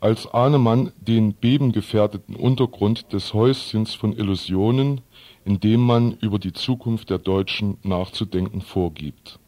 [0.00, 5.02] als ahne man den bebengefährdeten Untergrund des Häuschens von Illusionen,
[5.44, 9.40] in dem man über die Zukunft der Deutschen nachzudenken vorgibt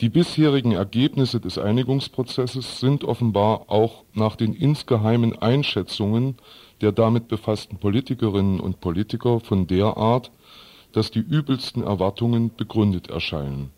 [0.00, 6.36] die bisherigen Ergebnisse des Einigungsprozesses sind offenbar auch nach den insgeheimen Einschätzungen
[6.82, 10.30] der damit befassten Politikerinnen und Politiker von der Art,
[10.92, 13.70] dass die übelsten Erwartungen begründet erscheinen.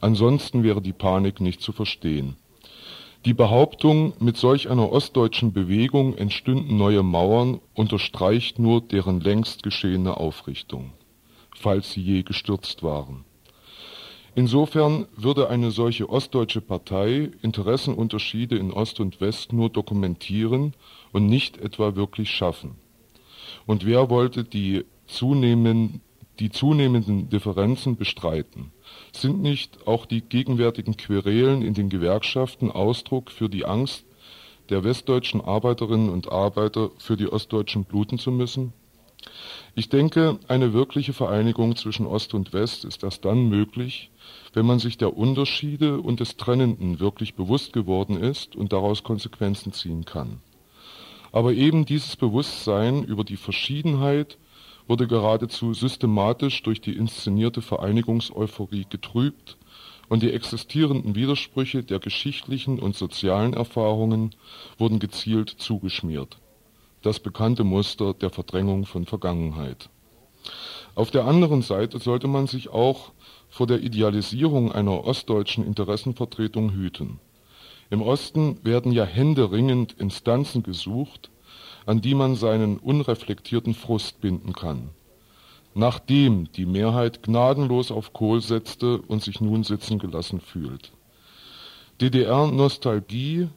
[0.00, 2.34] Ansonsten wäre die Panik nicht zu verstehen.
[3.24, 10.16] Die Behauptung, mit solch einer ostdeutschen Bewegung entstünden neue Mauern, unterstreicht nur deren längst geschehene
[10.16, 10.92] Aufrichtung,
[11.54, 13.24] falls sie je gestürzt waren
[14.38, 20.74] Insofern würde eine solche ostdeutsche Partei Interessenunterschiede in Ost und West nur dokumentieren
[21.10, 22.72] und nicht etwa wirklich schaffen.
[23.64, 26.02] Und wer wollte die zunehmenden
[26.38, 28.72] Differenzen bestreiten?
[29.10, 34.04] Sind nicht auch die gegenwärtigen Querelen in den Gewerkschaften Ausdruck für die Angst
[34.68, 38.74] der westdeutschen Arbeiterinnen und Arbeiter, für die Ostdeutschen bluten zu müssen
[39.74, 44.10] ich denke, eine wirkliche Vereinigung zwischen Ost und West ist erst dann möglich,
[44.54, 49.72] wenn man sich der Unterschiede und des Trennenden wirklich bewusst geworden ist und daraus Konsequenzen
[49.72, 50.40] ziehen kann.
[51.30, 54.38] Aber eben dieses Bewusstsein über die Verschiedenheit
[54.88, 59.58] wurde geradezu systematisch durch die inszenierte Vereinigungseuphorie getrübt
[60.08, 64.34] und die existierenden Widersprüche der geschichtlichen und sozialen Erfahrungen
[64.78, 66.38] wurden gezielt zugeschmiert
[67.06, 69.88] das bekannte Muster der Verdrängung von Vergangenheit.
[70.96, 73.12] Auf der anderen Seite sollte man sich auch
[73.48, 77.20] vor der Idealisierung einer ostdeutschen Interessenvertretung hüten.
[77.90, 81.30] Im Osten werden ja händeringend Instanzen gesucht,
[81.86, 84.90] an die man seinen unreflektierten Frust binden kann.
[85.74, 90.90] Nachdem die Mehrheit gnadenlos auf Kohl setzte und sich nun sitzen gelassen fühlt.
[92.00, 93.48] DDR-Nostalgie,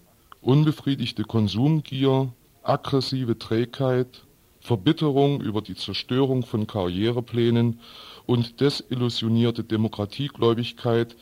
[0.42, 2.32] unbefriedigte Konsumgier,
[2.63, 4.26] aggressive Trägheit,
[4.60, 7.80] Verbitterung über die Zerstörung von Karriereplänen
[8.26, 11.15] und desillusionierte Demokratiegläubigkeit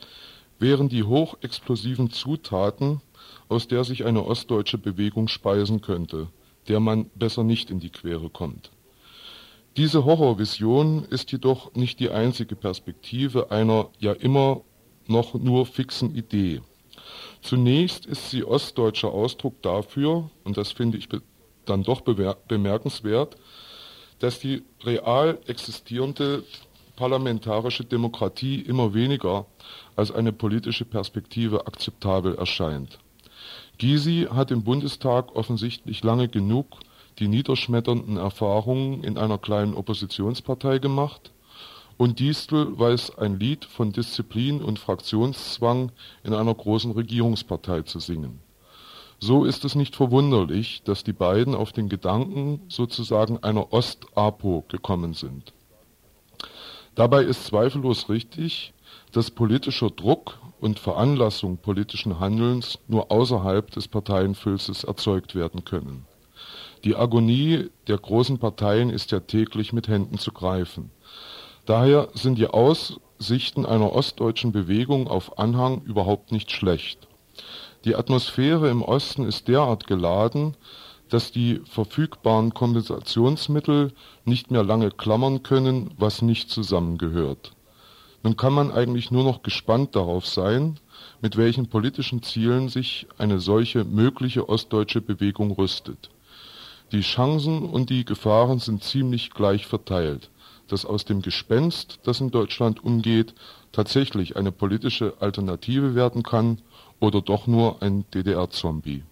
[0.58, 3.00] wären die hochexplosiven Zutaten,
[3.48, 6.28] aus der sich eine ostdeutsche Bewegung speisen könnte,
[6.66, 8.70] der man besser nicht in die Quere kommt.
[9.76, 14.62] Diese Horrorvision ist jedoch nicht die einzige Perspektive einer ja immer
[15.06, 16.60] noch nur fixen Idee.
[17.42, 21.08] Zunächst ist sie ostdeutscher Ausdruck dafür, und das finde ich
[21.64, 23.36] dann doch bemerkenswert,
[24.18, 26.44] dass die real existierende
[26.96, 29.46] parlamentarische Demokratie immer weniger
[29.94, 32.98] als eine politische Perspektive akzeptabel erscheint.
[33.78, 36.80] Gysi hat im Bundestag offensichtlich lange genug
[37.20, 41.32] die niederschmetternden Erfahrungen in einer kleinen Oppositionspartei gemacht
[41.98, 45.92] und Distel weiß ein Lied von Disziplin und Fraktionszwang
[46.22, 48.40] in einer großen Regierungspartei zu singen.
[49.18, 55.12] So ist es nicht verwunderlich, dass die beiden auf den Gedanken sozusagen einer Ost-APO gekommen
[55.12, 55.52] sind.
[56.94, 58.72] Dabei ist zweifellos richtig,
[59.12, 66.06] dass politischer Druck und Veranlassung politischen Handelns nur außerhalb des Parteienfilzes erzeugt werden können.
[66.84, 70.92] Die Agonie der großen Parteien ist ja täglich mit Händen zu greifen.
[71.68, 77.06] Daher sind die Aussichten einer ostdeutschen Bewegung auf Anhang überhaupt nicht schlecht.
[77.84, 80.56] Die Atmosphäre im Osten ist derart geladen,
[81.10, 83.92] dass die verfügbaren Kompensationsmittel
[84.24, 87.52] nicht mehr lange klammern können, was nicht zusammengehört.
[88.22, 90.80] Nun kann man eigentlich nur noch gespannt darauf sein,
[91.20, 96.08] mit welchen politischen Zielen sich eine solche mögliche ostdeutsche Bewegung rüstet.
[96.92, 100.30] Die Chancen und die Gefahren sind ziemlich gleich verteilt
[100.68, 103.34] dass aus dem Gespenst, das in Deutschland umgeht,
[103.72, 106.58] tatsächlich eine politische Alternative werden kann
[107.00, 109.02] oder doch nur ein DDR-Zombie.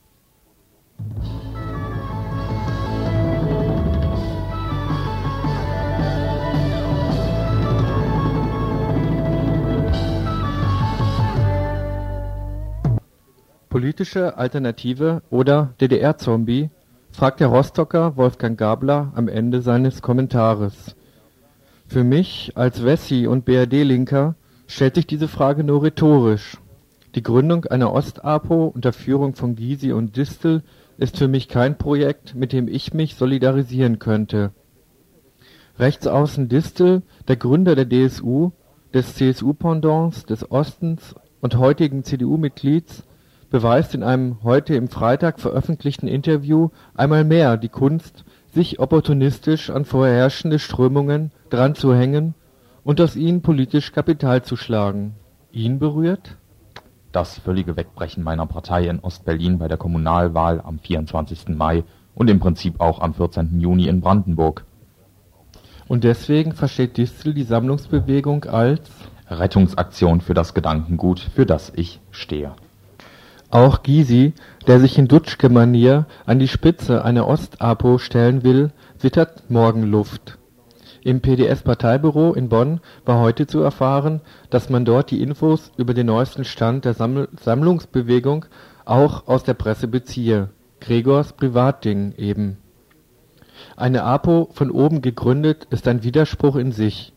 [13.69, 16.71] Politische Alternative oder DDR-Zombie?
[17.13, 20.97] fragt der Rostocker Wolfgang Gabler am Ende seines Kommentares.
[21.89, 24.35] Für mich als Wessi und BRD-Linker
[24.67, 26.59] stellt sich diese Frage nur rhetorisch.
[27.15, 30.63] Die Gründung einer Ostapo unter Führung von Gysi und Distel
[30.99, 34.53] ist für mich kein Projekt, mit dem ich mich solidarisieren könnte.
[35.79, 38.51] Rechtsaußen Distel, der Gründer der DSU,
[38.93, 43.05] des CSU-Pendants des Ostens und heutigen CDU-Mitglieds,
[43.51, 48.25] beweist in einem heute im Freitag veröffentlichten Interview einmal mehr die Kunst
[48.57, 52.35] sich opportunistisch an vorherrschende Strömungen dranzuhängen
[52.85, 55.15] und aus ihnen politisch Kapital zu schlagen.
[55.53, 56.39] Ihn berührt?
[57.13, 61.49] Das völlige Wegbrechen meiner Partei in Ostberlin bei der Kommunalwahl am 24.
[61.49, 61.85] Mai
[62.15, 63.61] und im Prinzip auch am 14.
[63.61, 64.65] Juni in Brandenburg.
[65.87, 68.91] Und deswegen versteht Distel die Sammlungsbewegung als
[69.29, 72.53] Rettungsaktion für das Gedankengut, für das ich stehe.
[73.51, 74.33] Auch Gysi,
[74.67, 80.39] der sich in Dutschke-Manier an die Spitze einer Ost-APO stellen will, wittert Morgenluft.
[81.03, 86.07] Im PDS-Parteibüro in Bonn war heute zu erfahren, dass man dort die Infos über den
[86.07, 88.47] neuesten Stand der Sammlungsbewegung
[88.85, 90.51] auch aus der Presse beziehe.
[90.81, 92.59] Gregors Privatding eben.
[93.77, 97.13] Eine APO von oben gegründet ist ein Widerspruch in sich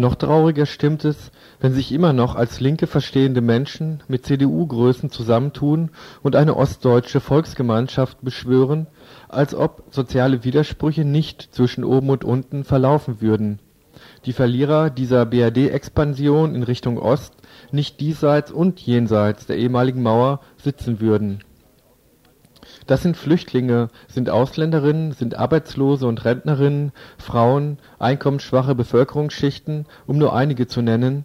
[0.00, 1.30] noch trauriger stimmt es,
[1.60, 5.90] wenn sich immer noch als Linke verstehende Menschen mit CDU-Größen zusammentun
[6.22, 8.86] und eine ostdeutsche Volksgemeinschaft beschwören,
[9.28, 13.58] als ob soziale Widersprüche nicht zwischen oben und unten verlaufen würden.
[14.24, 17.34] Die Verlierer dieser BRD-Expansion in Richtung Ost
[17.70, 21.44] nicht diesseits und jenseits der ehemaligen Mauer sitzen würden
[22.90, 30.66] das sind Flüchtlinge, sind Ausländerinnen, sind Arbeitslose und Rentnerinnen, Frauen, einkommensschwache Bevölkerungsschichten, um nur einige
[30.66, 31.24] zu nennen,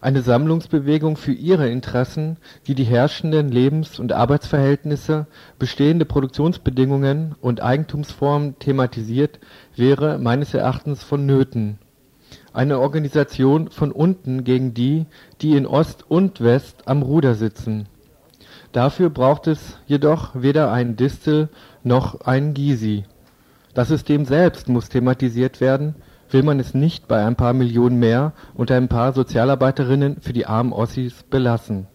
[0.00, 5.28] eine Sammlungsbewegung für ihre Interessen, die die herrschenden Lebens und Arbeitsverhältnisse,
[5.60, 9.38] bestehende Produktionsbedingungen und Eigentumsformen thematisiert,
[9.76, 11.78] wäre meines Erachtens vonnöten.
[12.52, 15.06] Eine Organisation von unten gegen die,
[15.40, 17.86] die in Ost und West am Ruder sitzen
[18.76, 21.48] Dafür braucht es jedoch weder einen Distel
[21.82, 23.04] noch einen Gysi.
[23.72, 25.94] Das System selbst muss thematisiert werden,
[26.28, 30.44] will man es nicht bei ein paar Millionen mehr und ein paar Sozialarbeiterinnen für die
[30.44, 31.86] armen Ossis belassen.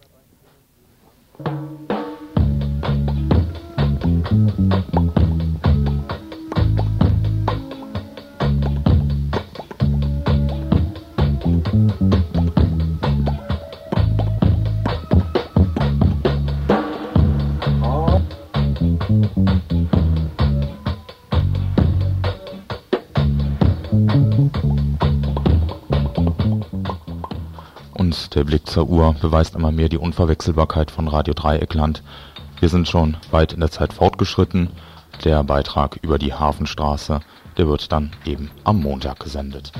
[28.34, 32.02] Der Blick zur Uhr beweist einmal mehr die Unverwechselbarkeit von Radio Dreieckland.
[32.60, 34.70] Wir sind schon weit in der Zeit fortgeschritten.
[35.24, 37.20] Der Beitrag über die Hafenstraße,
[37.58, 39.72] der wird dann eben am Montag gesendet.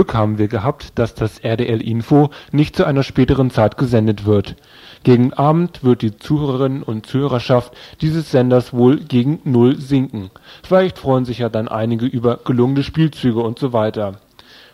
[0.00, 4.56] Glück haben wir gehabt, dass das RDL Info nicht zu einer späteren Zeit gesendet wird.
[5.02, 10.30] Gegen Abend wird die Zuhörerinnen und Zuhörerschaft dieses Senders wohl gegen Null sinken.
[10.62, 14.14] Vielleicht freuen sich ja dann einige über gelungene Spielzüge und so weiter.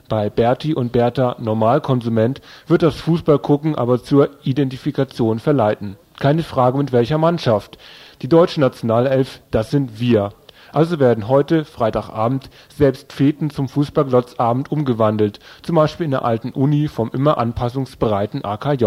[0.08, 5.96] Bei Berti und Bertha Normalkonsument wird das Fußballgucken aber zur Identifikation verleiten.
[6.20, 7.78] Keine Frage mit welcher Mannschaft.
[8.22, 10.30] Die deutsche Nationalelf, das sind wir.
[10.76, 16.88] Also werden heute, Freitagabend, selbst Feten zum Fußballglotzabend umgewandelt, zum Beispiel in der alten Uni
[16.88, 18.84] vom immer anpassungsbereiten AKJ.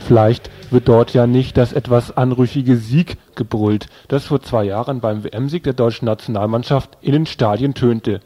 [0.00, 5.22] Vielleicht wird dort ja nicht das etwas anrüchige Sieg gebrüllt, das vor zwei Jahren beim
[5.22, 8.20] WM-Sieg der deutschen Nationalmannschaft in den Stadien tönte.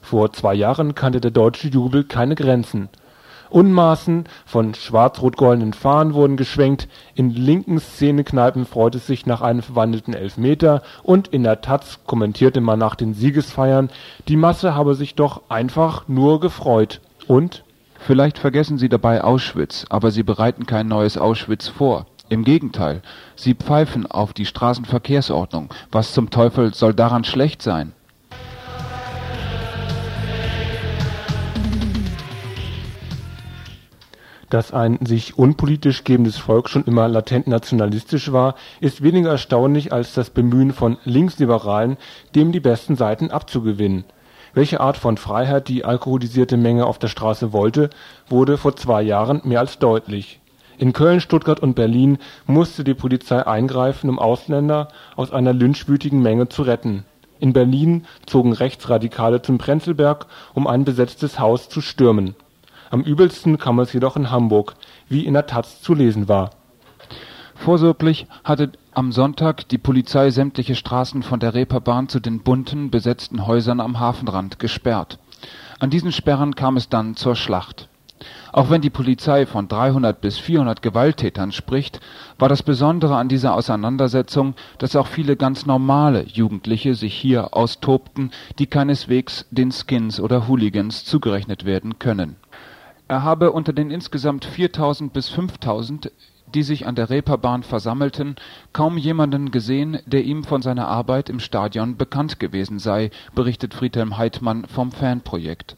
[0.00, 2.88] Vor zwei Jahren kannte der deutsche Jubel keine Grenzen.
[3.50, 10.14] Unmaßen von schwarz-rot-goldenen Fahnen wurden geschwenkt, in linken Szenekneipen freute es sich nach einem verwandelten
[10.14, 13.90] Elfmeter und in der Taz kommentierte man nach den Siegesfeiern,
[14.28, 17.00] die Masse habe sich doch einfach nur gefreut.
[17.26, 17.64] Und
[18.00, 22.06] Vielleicht vergessen Sie dabei Auschwitz, aber Sie bereiten kein neues Auschwitz vor.
[22.28, 23.02] Im Gegenteil,
[23.34, 25.74] Sie pfeifen auf die Straßenverkehrsordnung.
[25.90, 27.92] Was zum Teufel soll daran schlecht sein?
[34.50, 40.14] Dass ein sich unpolitisch gebendes Volk schon immer latent nationalistisch war, ist weniger erstaunlich als
[40.14, 41.98] das Bemühen von Linksliberalen,
[42.34, 44.04] dem die besten Seiten abzugewinnen
[44.54, 47.90] welche Art von Freiheit die alkoholisierte Menge auf der Straße wollte,
[48.28, 50.40] wurde vor zwei Jahren mehr als deutlich.
[50.78, 56.48] In Köln, Stuttgart und Berlin musste die Polizei eingreifen, um Ausländer aus einer lynchwütigen Menge
[56.48, 57.04] zu retten.
[57.40, 62.34] In Berlin zogen Rechtsradikale zum Prenzlberg, um ein besetztes Haus zu stürmen.
[62.90, 64.74] Am übelsten kam es jedoch in Hamburg,
[65.08, 66.50] wie in der taz zu lesen war
[67.58, 73.46] Vorsorglich hatte am Sonntag die Polizei sämtliche Straßen von der Reeperbahn zu den bunten, besetzten
[73.46, 75.18] Häusern am Hafenrand gesperrt.
[75.80, 77.88] An diesen Sperren kam es dann zur Schlacht.
[78.52, 82.00] Auch wenn die Polizei von 300 bis 400 Gewalttätern spricht,
[82.38, 88.30] war das Besondere an dieser Auseinandersetzung, dass auch viele ganz normale Jugendliche sich hier austobten,
[88.58, 92.36] die keineswegs den Skins oder Hooligans zugerechnet werden können.
[93.08, 96.12] Er habe unter den insgesamt 4000 bis 5000
[96.54, 98.36] die sich an der Reeperbahn versammelten,
[98.72, 104.16] kaum jemanden gesehen, der ihm von seiner Arbeit im Stadion bekannt gewesen sei, berichtet Friedhelm
[104.16, 105.76] Heidmann vom Fanprojekt.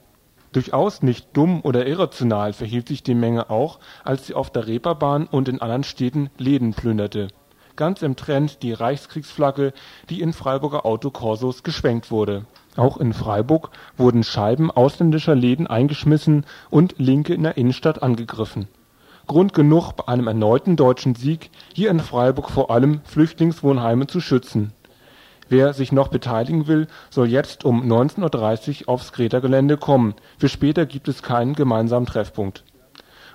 [0.53, 5.26] Durchaus nicht dumm oder irrational verhielt sich die Menge auch, als sie auf der Reeperbahn
[5.26, 7.28] und in anderen Städten Läden plünderte.
[7.76, 9.72] Ganz im Trend die Reichskriegsflagge,
[10.09, 12.47] die in Freiburger Autokorsos geschwenkt wurde.
[12.77, 18.68] Auch in Freiburg wurden Scheiben ausländischer Läden eingeschmissen und Linke in der Innenstadt angegriffen
[19.31, 24.73] Grund genug, bei einem erneuten deutschen Sieg hier in Freiburg vor allem Flüchtlingswohnheime zu schützen.
[25.49, 30.85] Wer sich noch beteiligen will, soll jetzt um 19:30 Uhr aufs Greta-Gelände kommen, für später
[30.85, 32.64] gibt es keinen gemeinsamen Treffpunkt.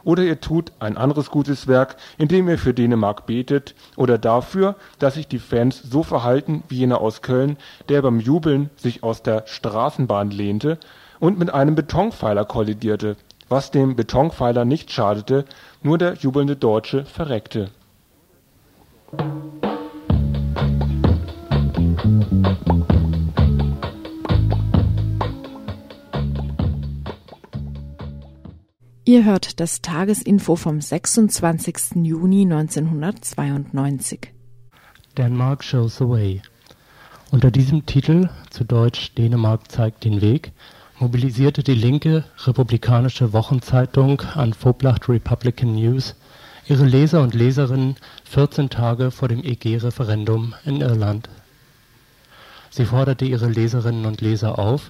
[0.06, 5.16] Oder ihr tut ein anderes gutes Werk, indem ihr für Dänemark betet oder dafür, dass
[5.16, 7.58] sich die Fans so verhalten wie jener aus Köln,
[7.90, 10.78] der beim Jubeln sich aus der Straßenbahn lehnte
[11.20, 13.18] und mit einem Betonpfeiler kollidierte
[13.50, 15.46] was dem Betonpfeiler nicht schadete,
[15.82, 17.70] nur der jubelnde Deutsche verreckte.
[29.08, 31.98] Ihr hört das Tagesinfo vom 26.
[32.06, 34.32] Juni 1992.
[35.16, 36.42] Denmark Shows the Way.
[37.30, 40.54] Unter diesem Titel, zu Deutsch Dänemark zeigt den Weg,
[40.98, 46.16] mobilisierte die linke republikanische Wochenzeitung Unfoblacht Republican News
[46.68, 51.30] ihre Leser und Leserinnen 14 Tage vor dem EG-Referendum in Irland.
[52.72, 54.90] Sie forderte ihre Leserinnen und Leser auf,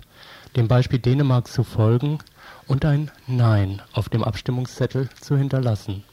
[0.55, 2.19] dem Beispiel Dänemarks zu folgen
[2.67, 6.03] und ein Nein auf dem Abstimmungszettel zu hinterlassen.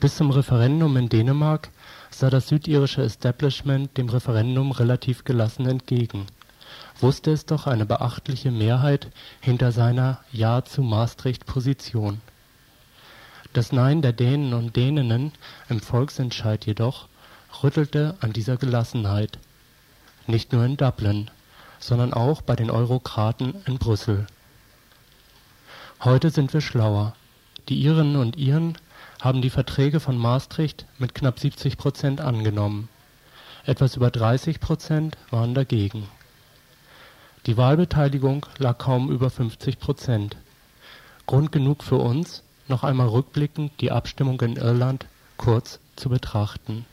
[0.00, 1.70] Bis zum Referendum in Dänemark
[2.10, 6.26] sah das südirische Establishment dem Referendum relativ gelassen entgegen
[7.00, 12.20] wusste es doch eine beachtliche Mehrheit hinter seiner Ja zu Maastricht-Position.
[13.52, 15.32] Das Nein der Dänen und Däninnen
[15.68, 17.08] im Volksentscheid jedoch
[17.62, 19.38] rüttelte an dieser Gelassenheit.
[20.26, 21.30] Nicht nur in Dublin,
[21.78, 24.26] sondern auch bei den Eurokraten in Brüssel.
[26.04, 27.14] Heute sind wir schlauer.
[27.70, 28.76] Die Irinnen und Iren
[29.22, 32.90] haben die Verträge von Maastricht mit knapp 70 Prozent angenommen.
[33.64, 36.06] Etwas über 30 Prozent waren dagegen.
[37.46, 40.36] Die Wahlbeteiligung lag kaum über 50 Prozent.
[41.24, 45.06] Grund genug für uns, noch einmal rückblickend die Abstimmung in Irland
[45.38, 46.84] kurz zu betrachten.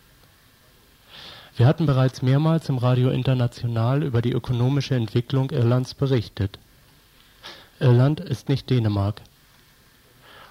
[1.57, 6.57] Wir hatten bereits mehrmals im Radio International über die ökonomische Entwicklung Irlands berichtet.
[7.83, 9.21] Irland ist nicht Dänemark.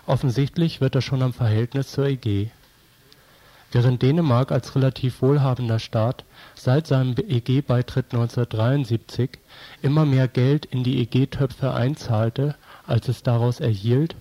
[0.07, 2.51] Offensichtlich wird das schon am Verhältnis zur EG.
[3.71, 9.31] Während Dänemark als relativ wohlhabender Staat seit seinem EG-Beitritt 1973
[9.81, 12.55] immer mehr Geld in die EG-Töpfe einzahlte,
[12.87, 14.15] als es daraus erhielt,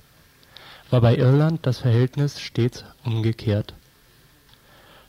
[0.89, 3.74] war bei Irland das Verhältnis stets umgekehrt.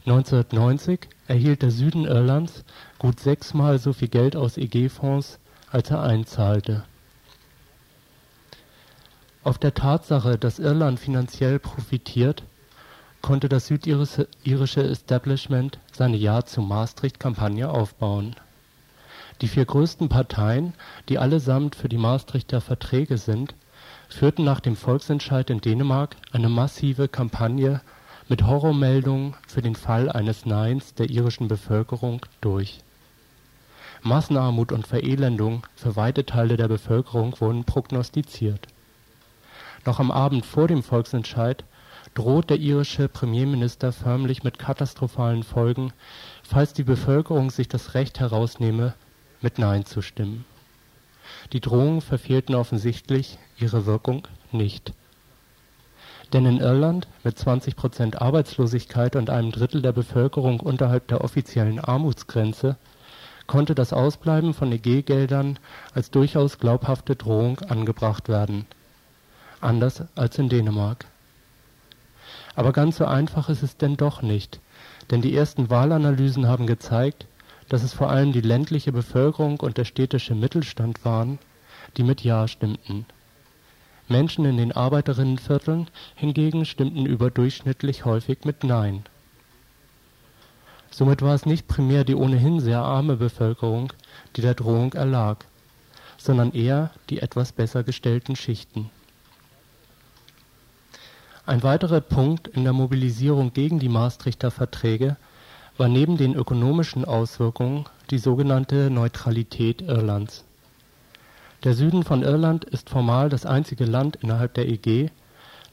[0.07, 2.65] 1990 erhielt der Süden Irlands
[2.99, 5.39] gut sechsmal so viel Geld aus EG-Fonds,
[5.71, 6.83] als er einzahlte.
[9.45, 12.45] Auf der Tatsache, dass Irland finanziell profitiert,
[13.23, 18.37] konnte das südirische Establishment seine Ja zu Maastricht-Kampagne aufbauen.
[19.41, 20.75] Die vier größten Parteien,
[21.09, 23.55] die allesamt für die Maastrichter Verträge sind,
[24.09, 27.81] führten nach dem Volksentscheid in Dänemark eine massive Kampagne
[28.29, 32.81] mit Horrormeldungen für den Fall eines Neins der irischen Bevölkerung durch.
[34.03, 38.69] Massenarmut und Verelendung für weite Teile der Bevölkerung wurden prognostiziert.
[39.85, 41.65] Noch am Abend vor dem Volksentscheid
[42.15, 45.93] droht der irische Premierminister förmlich mit katastrophalen Folgen,
[46.43, 48.95] falls die Bevölkerung sich das Recht herausnehme,
[49.41, 50.45] mit Nein zu stimmen.
[51.53, 54.93] Die Drohungen verfehlten offensichtlich ihre Wirkung nicht.
[56.33, 61.81] Denn in Irland mit 20 Prozent Arbeitslosigkeit und einem Drittel der Bevölkerung unterhalb der offiziellen
[61.81, 62.77] Armutsgrenze
[63.47, 65.59] konnte das Ausbleiben von EG-Geldern
[65.93, 68.67] als durchaus glaubhafte Drohung angebracht werden.
[69.63, 71.05] Anders als in Dänemark.
[72.57, 74.59] Aber ganz so einfach ist es denn doch nicht,
[75.13, 77.27] denn die ersten Wahlanalysen haben gezeigt,
[77.69, 81.39] dass es vor allem die ländliche Bevölkerung und der städtische Mittelstand waren,
[81.97, 83.07] die mit Ja stimmten.
[84.09, 85.87] Menschen in den Arbeiterinnenvierteln
[86.17, 89.05] hingegen stimmten überdurchschnittlich häufig mit Nein.
[90.91, 93.93] Somit war es nicht primär die ohnehin sehr arme Bevölkerung,
[94.35, 95.45] die der Drohung erlag,
[96.19, 98.91] sondern eher die etwas besser gestellten Schichten
[101.45, 105.17] ein weiterer Punkt in der Mobilisierung gegen die Maastrichter Verträge
[105.77, 110.45] war neben den ökonomischen Auswirkungen die sogenannte Neutralität Irlands.
[111.65, 115.11] Der Süden von Irland ist formal das einzige Land innerhalb der EG,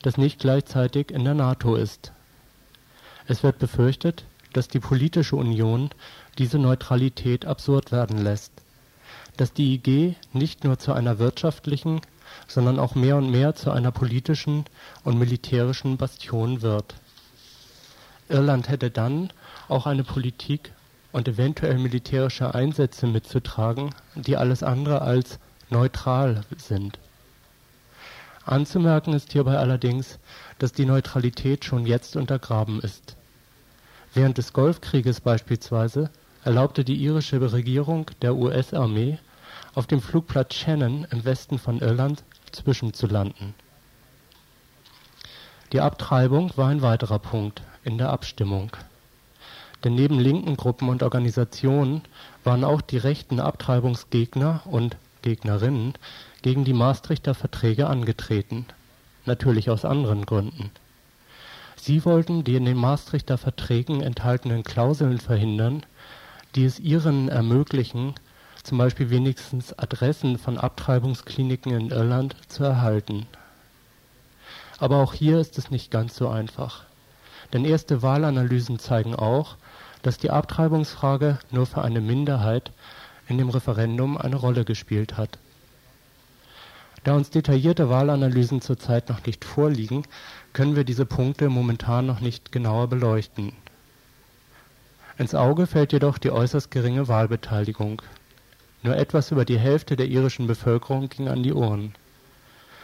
[0.02, 2.14] das nicht gleichzeitig in der NATO ist.
[3.28, 5.92] Es wird befürchtet, dass die politische Union
[6.40, 8.52] diese Neutralität absurd werden lässt,
[9.38, 12.02] dass die EG nicht nur zu einer wirtschaftlichen
[12.48, 14.66] sondern auch mehr und mehr zu einer politischen
[15.04, 16.96] und militärischen Bastion wird.
[18.30, 19.32] Irland hätte dann
[19.68, 20.72] auch eine Politik
[21.12, 27.00] und eventuell militärische Einsätze mitzutragen, die alles andere als neutral sind.
[28.46, 30.20] Anzumerken ist hierbei allerdings,
[30.58, 33.16] dass die Neutralität schon jetzt untergraben ist.
[34.14, 36.10] Während des Golfkrieges beispielsweise
[36.44, 39.20] erlaubte die irische Regierung der US-Armee
[39.76, 43.54] auf dem Flugplatz Shannon im Westen von Irland zwischenzulanden.
[45.72, 48.72] Die Abtreibung war ein weiterer Punkt in der Abstimmung.
[49.84, 52.02] Denn neben linken Gruppen und Organisationen
[52.44, 55.94] waren auch die rechten Abtreibungsgegner und Gegnerinnen
[56.42, 58.66] gegen die Maastrichter Verträge angetreten,
[59.26, 60.72] natürlich aus anderen Gründen.
[61.76, 65.86] Sie wollten die in den Maastrichter Verträgen enthaltenen Klauseln verhindern,
[66.56, 68.16] die es ihren ermöglichen
[68.70, 73.26] zum Beispiel wenigstens Adressen von Abtreibungskliniken in Irland zu erhalten.
[74.78, 76.84] Aber auch hier ist es nicht ganz so einfach.
[77.52, 79.58] Denn erste Wahlanalysen zeigen auch,
[80.04, 82.72] dass die Abtreibungsfrage nur für eine Minderheit
[83.28, 85.40] in dem Referendum eine Rolle gespielt hat.
[87.04, 90.04] Da uns detaillierte Wahlanalysen zurzeit noch nicht vorliegen,
[90.54, 93.52] können wir diese Punkte momentan noch nicht genauer beleuchten.
[95.18, 98.04] Ins Auge fällt jedoch die äußerst geringe Wahlbeteiligung.
[98.82, 101.94] Nur etwas über die Hälfte der irischen Bevölkerung ging an die Urnen.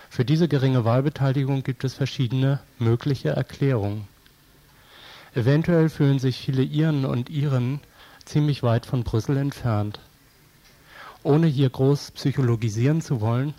[0.10, 4.08] Für diese geringe Wahlbeteiligung gibt es verschiedene mögliche Erklärungen.
[5.34, 7.80] Eventuell fühlen sich viele Iren und Iren
[8.26, 10.00] ziemlich weit von Brüssel entfernt.
[11.24, 13.54] Ohne hier groß psychologisieren zu wollen,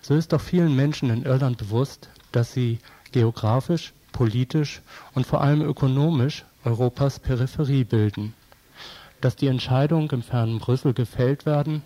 [0.00, 2.78] so ist doch vielen Menschen in Irland bewusst, dass sie
[3.12, 4.80] geografisch, politisch
[5.14, 8.34] und vor allem ökonomisch Europas Peripherie bilden
[9.22, 11.82] dass die Entscheidungen im fernen Brüssel gefällt werden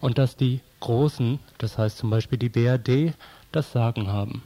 [0.00, 3.14] und dass die Großen, das heißt zum Beispiel die BRD,
[3.52, 4.42] das Sagen haben.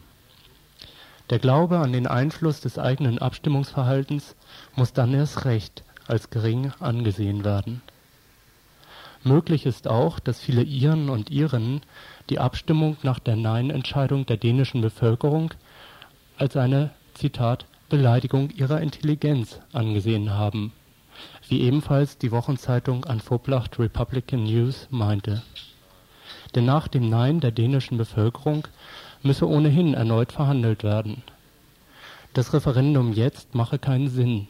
[1.29, 4.35] Der Glaube an den Einfluss des eigenen Abstimmungsverhaltens
[4.75, 7.83] muss dann erst recht als gering angesehen werden.
[9.23, 11.83] Möglich ist auch, dass viele Iren und Irinnen
[12.31, 15.53] die Abstimmung nach der Nein-Entscheidung der dänischen Bevölkerung
[16.39, 20.73] als eine, Zitat, Beleidigung ihrer Intelligenz angesehen haben,
[21.51, 25.43] wie ebenfalls die Wochenzeitung Anfoblacht Republican News meinte.
[26.55, 28.69] Denn nach dem Nein der dänischen Bevölkerung
[29.23, 31.23] müsse ohnehin erneut verhandelt werden.
[32.35, 34.47] Das Referendum jetzt mache keinen Sinn,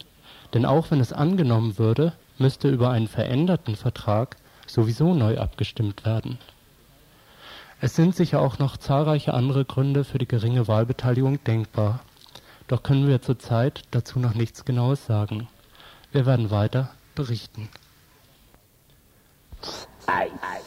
[0.52, 4.36] denn auch wenn es angenommen würde, müsste über einen veränderten Vertrag
[4.66, 6.38] sowieso neu abgestimmt werden.
[7.80, 12.00] Es sind sicher auch noch zahlreiche andere Gründe für die geringe Wahlbeteiligung denkbar.
[12.68, 15.48] Doch können wir zurzeit dazu noch nichts Genaues sagen.
[16.12, 17.68] Wir werden weiter berichten.
[20.06, 20.60] Ei, ei,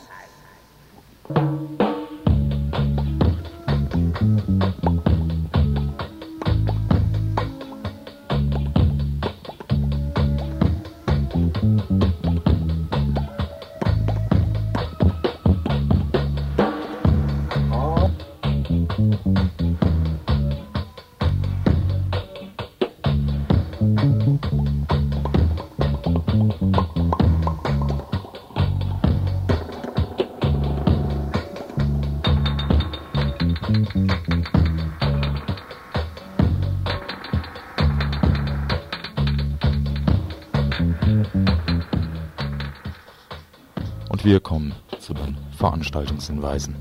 [44.24, 44.26] ei.
[44.26, 46.76] wir kommen zu den Veranstaltungshinweisen.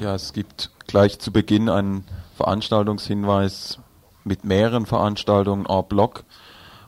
[0.00, 2.04] Ja, es gibt gleich zu Beginn einen
[2.36, 3.78] Veranstaltungshinweis
[4.24, 6.24] mit mehreren Veranstaltungen en bloc.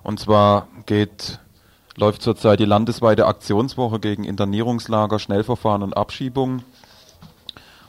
[0.02, 1.38] Und zwar geht,
[1.96, 6.62] läuft zurzeit die landesweite Aktionswoche gegen Internierungslager, Schnellverfahren und Abschiebungen.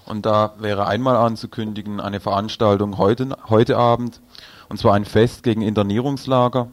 [0.05, 4.21] Und da wäre einmal anzukündigen eine Veranstaltung heute, heute Abend,
[4.69, 6.67] und zwar ein Fest gegen Internierungslager,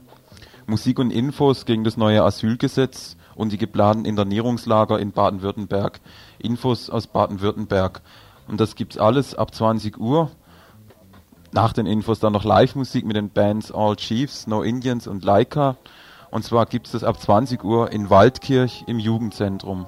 [0.67, 6.01] Musik und Infos gegen das neue Asylgesetz und die geplanten Internierungslager in Baden-Württemberg.
[6.39, 8.03] Infos aus Baden-Württemberg.
[8.49, 10.31] Und das gibt's alles ab 20 Uhr.
[11.53, 15.77] Nach den Infos dann noch Live-Musik mit den Bands All Chiefs, No Indians und Laika.
[16.31, 19.87] Und zwar gibt's das ab 20 Uhr in Waldkirch im Jugendzentrum.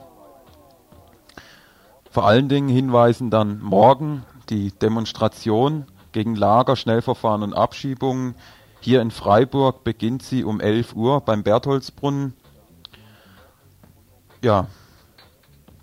[2.10, 8.34] Vor allen Dingen hinweisen dann morgen die Demonstration gegen Lager, Schnellverfahren und Abschiebungen.
[8.80, 12.34] Hier in Freiburg beginnt sie um 11 Uhr beim Bertholdsbrunnen
[14.44, 14.66] ja,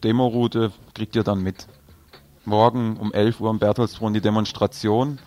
[0.03, 1.67] Demoroute kriegt ihr dann mit.
[2.45, 5.19] Morgen um 11 Uhr am Bertholdsbrunn die Demonstration.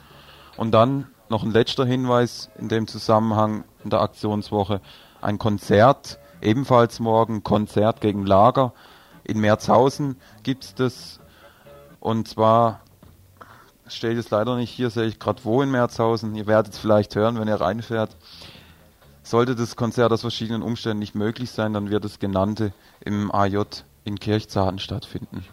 [0.57, 4.81] Und dann noch ein letzter Hinweis in dem Zusammenhang in der Aktionswoche.
[5.21, 8.73] Ein Konzert, ebenfalls morgen, Konzert gegen Lager.
[9.25, 11.21] In Merzhausen gibt es das.
[11.99, 12.83] Und zwar
[13.89, 16.37] steht es leider nicht hier, sehe ich gerade wo in Merzhausen.
[16.37, 18.17] Ihr werdet es vielleicht hören, wenn ihr reinfährt.
[19.27, 23.83] Sollte das Konzert aus verschiedenen Umständen nicht möglich sein, dann wird das genannte im AJ
[24.05, 25.45] in Kirchzarten stattfinden.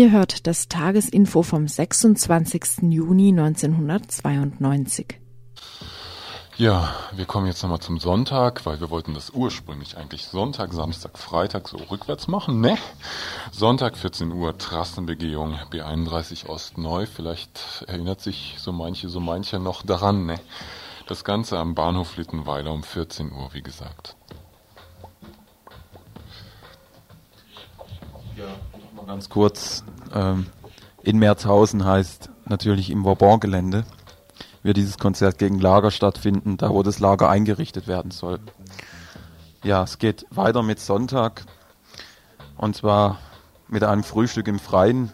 [0.00, 2.84] Ihr hört das Tagesinfo vom 26.
[2.88, 5.20] Juni 1992.
[6.56, 11.18] Ja, wir kommen jetzt nochmal zum Sonntag, weil wir wollten das ursprünglich eigentlich Sonntag, Samstag,
[11.18, 12.78] Freitag so rückwärts machen, ne?
[13.52, 17.04] Sonntag 14 Uhr, Trassenbegehung B31 Ostneu.
[17.04, 20.40] Vielleicht erinnert sich so manche, so mancher noch daran, ne?
[21.08, 24.16] Das Ganze am Bahnhof Littenweiler um 14 Uhr, wie gesagt.
[28.34, 28.46] Ja,
[28.94, 29.82] nochmal ganz kurz
[30.14, 30.46] ähm,
[31.02, 33.84] in Merzhausen heißt natürlich im Vauban-Gelände
[34.62, 38.38] wird dieses Konzert gegen Lager stattfinden, da wo das Lager eingerichtet werden soll.
[39.64, 41.44] Ja, es geht weiter mit Sonntag
[42.56, 43.18] und zwar
[43.66, 45.12] mit einem Frühstück im Freien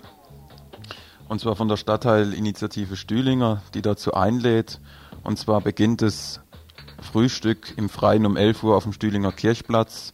[1.30, 4.78] und zwar von der Stadtteilinitiative Stühlinger, die dazu einlädt.
[5.24, 6.40] Und zwar beginnt das
[7.00, 10.12] Frühstück im Freien um 11 Uhr auf dem Stühlinger Kirchplatz.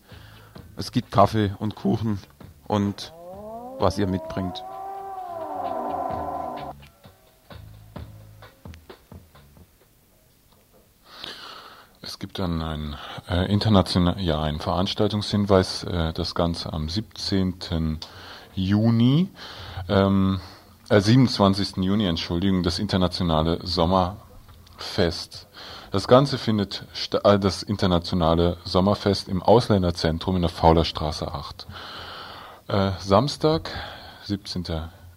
[0.77, 2.21] Es gibt Kaffee und Kuchen
[2.69, 3.13] und
[3.83, 4.65] was ihr mitbringt.
[12.01, 12.97] Es gibt dann einen
[13.29, 17.99] äh, international, ja, einen Veranstaltungshinweis, äh, das Ganze am 17.
[18.55, 19.31] Juni,
[19.89, 20.41] ähm,
[20.89, 21.79] äh, 27.
[21.79, 25.49] Juni, Entschuldigung, das internationale Sommerfest.
[25.91, 26.87] Das Ganze findet
[27.25, 31.67] äh, das internationale Sommerfest im Ausländerzentrum in der Faulerstraße 8.
[32.73, 33.71] Äh, Samstag,
[34.25, 34.65] 17.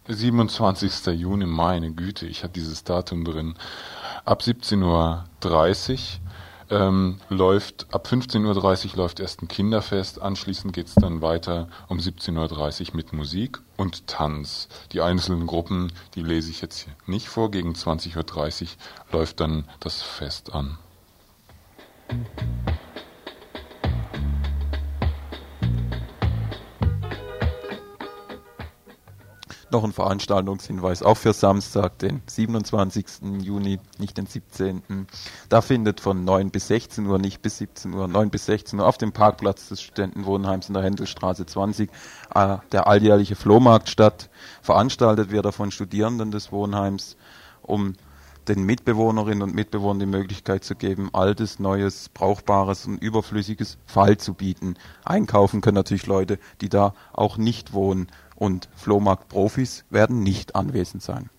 [0.10, 1.06] 27.
[1.18, 3.56] Juni, meine Güte, ich hatte dieses Datum drin.
[4.26, 5.24] Ab 17.30 Uhr
[6.70, 11.98] ähm, läuft, ab 15.30 Uhr läuft erst ein Kinderfest, anschließend geht es dann weiter um
[11.98, 14.68] 17.30 Uhr mit Musik und Tanz.
[14.92, 18.68] Die einzelnen Gruppen, die lese ich jetzt hier nicht vor, gegen 20.30 Uhr
[19.14, 20.78] läuft dann das Fest an.
[29.76, 33.06] Noch ein Veranstaltungshinweis, auch für Samstag, den 27.
[33.42, 35.08] Juni, nicht den 17.
[35.50, 38.88] Da findet von 9 bis 16 Uhr, nicht bis 17 Uhr, 9 bis 16 Uhr
[38.88, 41.90] auf dem Parkplatz des Studentenwohnheims in der Händelstraße 20
[42.34, 44.30] äh, der alljährliche Flohmarkt statt.
[44.62, 47.18] Veranstaltet wird er von Studierenden des Wohnheims,
[47.62, 47.96] um
[48.48, 54.36] den Mitbewohnerinnen und Mitbewohnern die Möglichkeit zu geben, altes, neues, brauchbares und überflüssiges Fall zu
[54.36, 54.76] bieten.
[55.04, 61.30] Einkaufen können natürlich Leute, die da auch nicht wohnen und Flohmarkt-Profis werden nicht anwesend sein.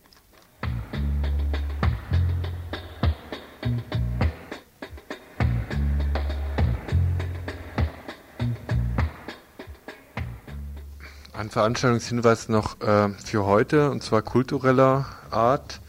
[11.33, 15.83] Ein Veranstaltungshinweis noch äh, für heute, und zwar kultureller Art.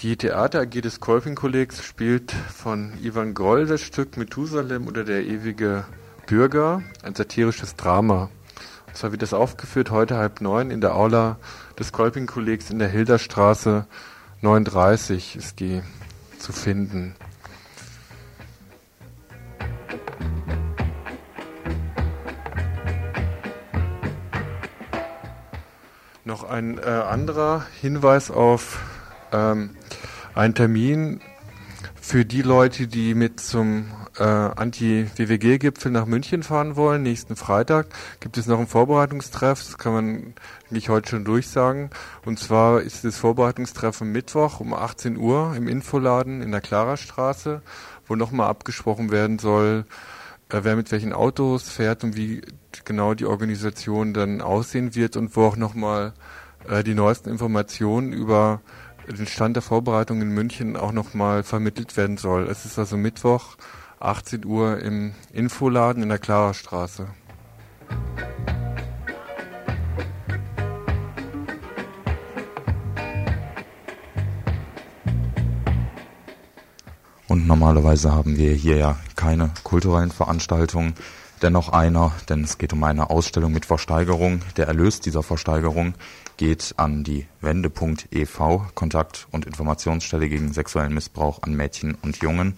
[0.00, 5.84] Die Theater AG des Kolping-Kollegs spielt von Ivan Groll das Stück Methusalem oder der ewige
[6.26, 8.30] Bürger, ein satirisches Drama.
[8.98, 11.38] Zwar wird das aufgeführt heute halb neun in der Aula
[11.78, 13.86] des Kolping-Kollegs in der Hilderstraße
[14.42, 15.82] 39 ist die
[16.36, 17.14] zu finden.
[26.24, 28.80] Noch ein äh, anderer Hinweis auf
[29.30, 29.76] ähm,
[30.34, 31.20] einen Termin
[32.00, 33.86] für die Leute, die mit zum
[34.18, 37.86] äh, Anti-WWG-Gipfel nach München fahren wollen, nächsten Freitag,
[38.20, 40.34] gibt es noch einen Vorbereitungstreff, das kann man
[40.68, 41.90] eigentlich heute schon durchsagen.
[42.24, 47.62] Und zwar ist das Vorbereitungstreff am Mittwoch um 18 Uhr im Infoladen in der Klarastraße,
[48.06, 49.84] wo nochmal abgesprochen werden soll,
[50.50, 52.42] äh, wer mit welchen Autos fährt und wie
[52.84, 56.12] genau die Organisation dann aussehen wird und wo auch nochmal
[56.68, 58.60] äh, die neuesten Informationen über
[59.06, 62.46] den Stand der Vorbereitung in München auch nochmal vermittelt werden soll.
[62.48, 63.56] Es ist also Mittwoch,
[64.00, 67.08] 18 Uhr im Infoladen in der Klarerstraße.
[77.26, 80.94] Und normalerweise haben wir hier ja keine kulturellen Veranstaltungen.
[81.42, 84.40] Dennoch einer, denn es geht um eine Ausstellung mit Versteigerung.
[84.56, 85.94] Der Erlös dieser Versteigerung
[86.36, 92.56] geht an die Wendepunkt e.V., Kontakt- und Informationsstelle gegen sexuellen Missbrauch an Mädchen und Jungen.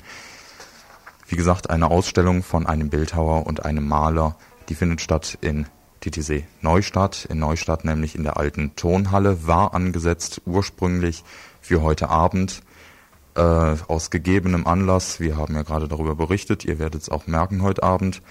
[1.30, 4.34] Wie gesagt, eine Ausstellung von einem Bildhauer und einem Maler,
[4.68, 5.66] die findet statt in
[6.00, 11.22] TTC Neustadt, in Neustadt nämlich in der alten Tonhalle, war angesetzt ursprünglich
[11.60, 12.64] für heute Abend.
[13.36, 17.62] Äh, aus gegebenem Anlass, wir haben ja gerade darüber berichtet, ihr werdet es auch merken
[17.62, 18.22] heute Abend,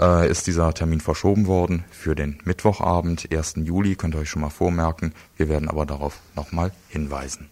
[0.00, 3.56] äh, ist dieser Termin verschoben worden für den Mittwochabend, 1.
[3.56, 5.12] Juli, könnt ihr euch schon mal vormerken.
[5.36, 7.50] Wir werden aber darauf nochmal hinweisen.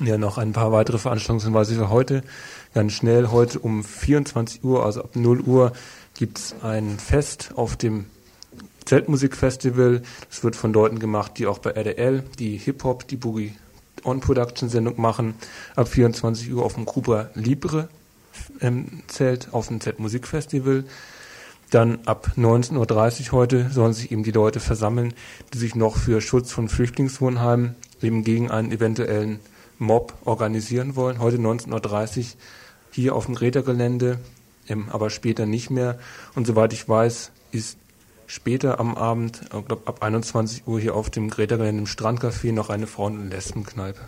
[0.00, 2.24] Ja, noch ein paar weitere Veranstaltungshinweise für heute.
[2.74, 5.72] Ganz schnell, heute um 24 Uhr, also ab 0 Uhr,
[6.14, 8.06] gibt es ein Fest auf dem
[8.86, 10.02] Zeltmusikfestival.
[10.28, 13.54] Das wird von Leuten gemacht, die auch bei RDL die Hip-Hop, die Boogie
[14.02, 15.34] On-Production-Sendung machen.
[15.76, 17.88] Ab 24 Uhr auf dem Gruber Libre
[18.60, 20.84] ähm, Zelt auf dem Z-Musikfestival.
[21.70, 25.14] Dann ab 19.30 Uhr heute sollen sich eben die Leute versammeln,
[25.52, 29.38] die sich noch für Schutz von Flüchtlingswohnheimen eben gegen einen eventuellen
[29.78, 31.18] Mob organisieren wollen.
[31.18, 32.26] Heute 19.30 Uhr
[32.90, 34.18] hier auf dem Rädergelände,
[34.90, 35.98] aber später nicht mehr.
[36.34, 37.78] Und soweit ich weiß, ist
[38.26, 42.52] später am Abend, ich äh, glaube ab 21 Uhr hier auf dem Greta-Gelände im Strandcafé
[42.52, 44.00] noch eine Frauen- und Lesbenkneipe.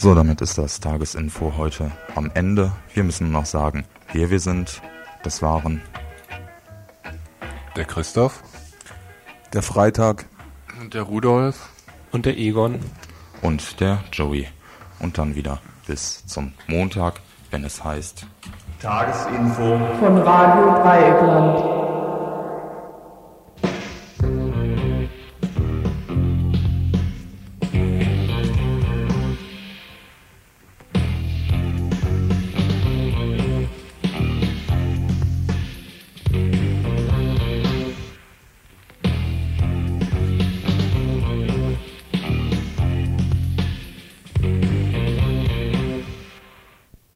[0.00, 2.70] So, damit ist das Tagesinfo heute am Ende.
[2.94, 4.80] Wir müssen noch sagen, wer wir sind,
[5.24, 5.82] das waren
[7.74, 8.44] der Christoph,
[9.52, 10.26] der Freitag
[10.80, 11.68] und der Rudolf
[12.12, 12.78] und der Egon
[13.42, 14.46] und der Joey.
[15.00, 17.14] Und dann wieder bis zum Montag,
[17.50, 18.24] wenn es heißt
[18.80, 21.87] Tagesinfo von Radio Dreieckland.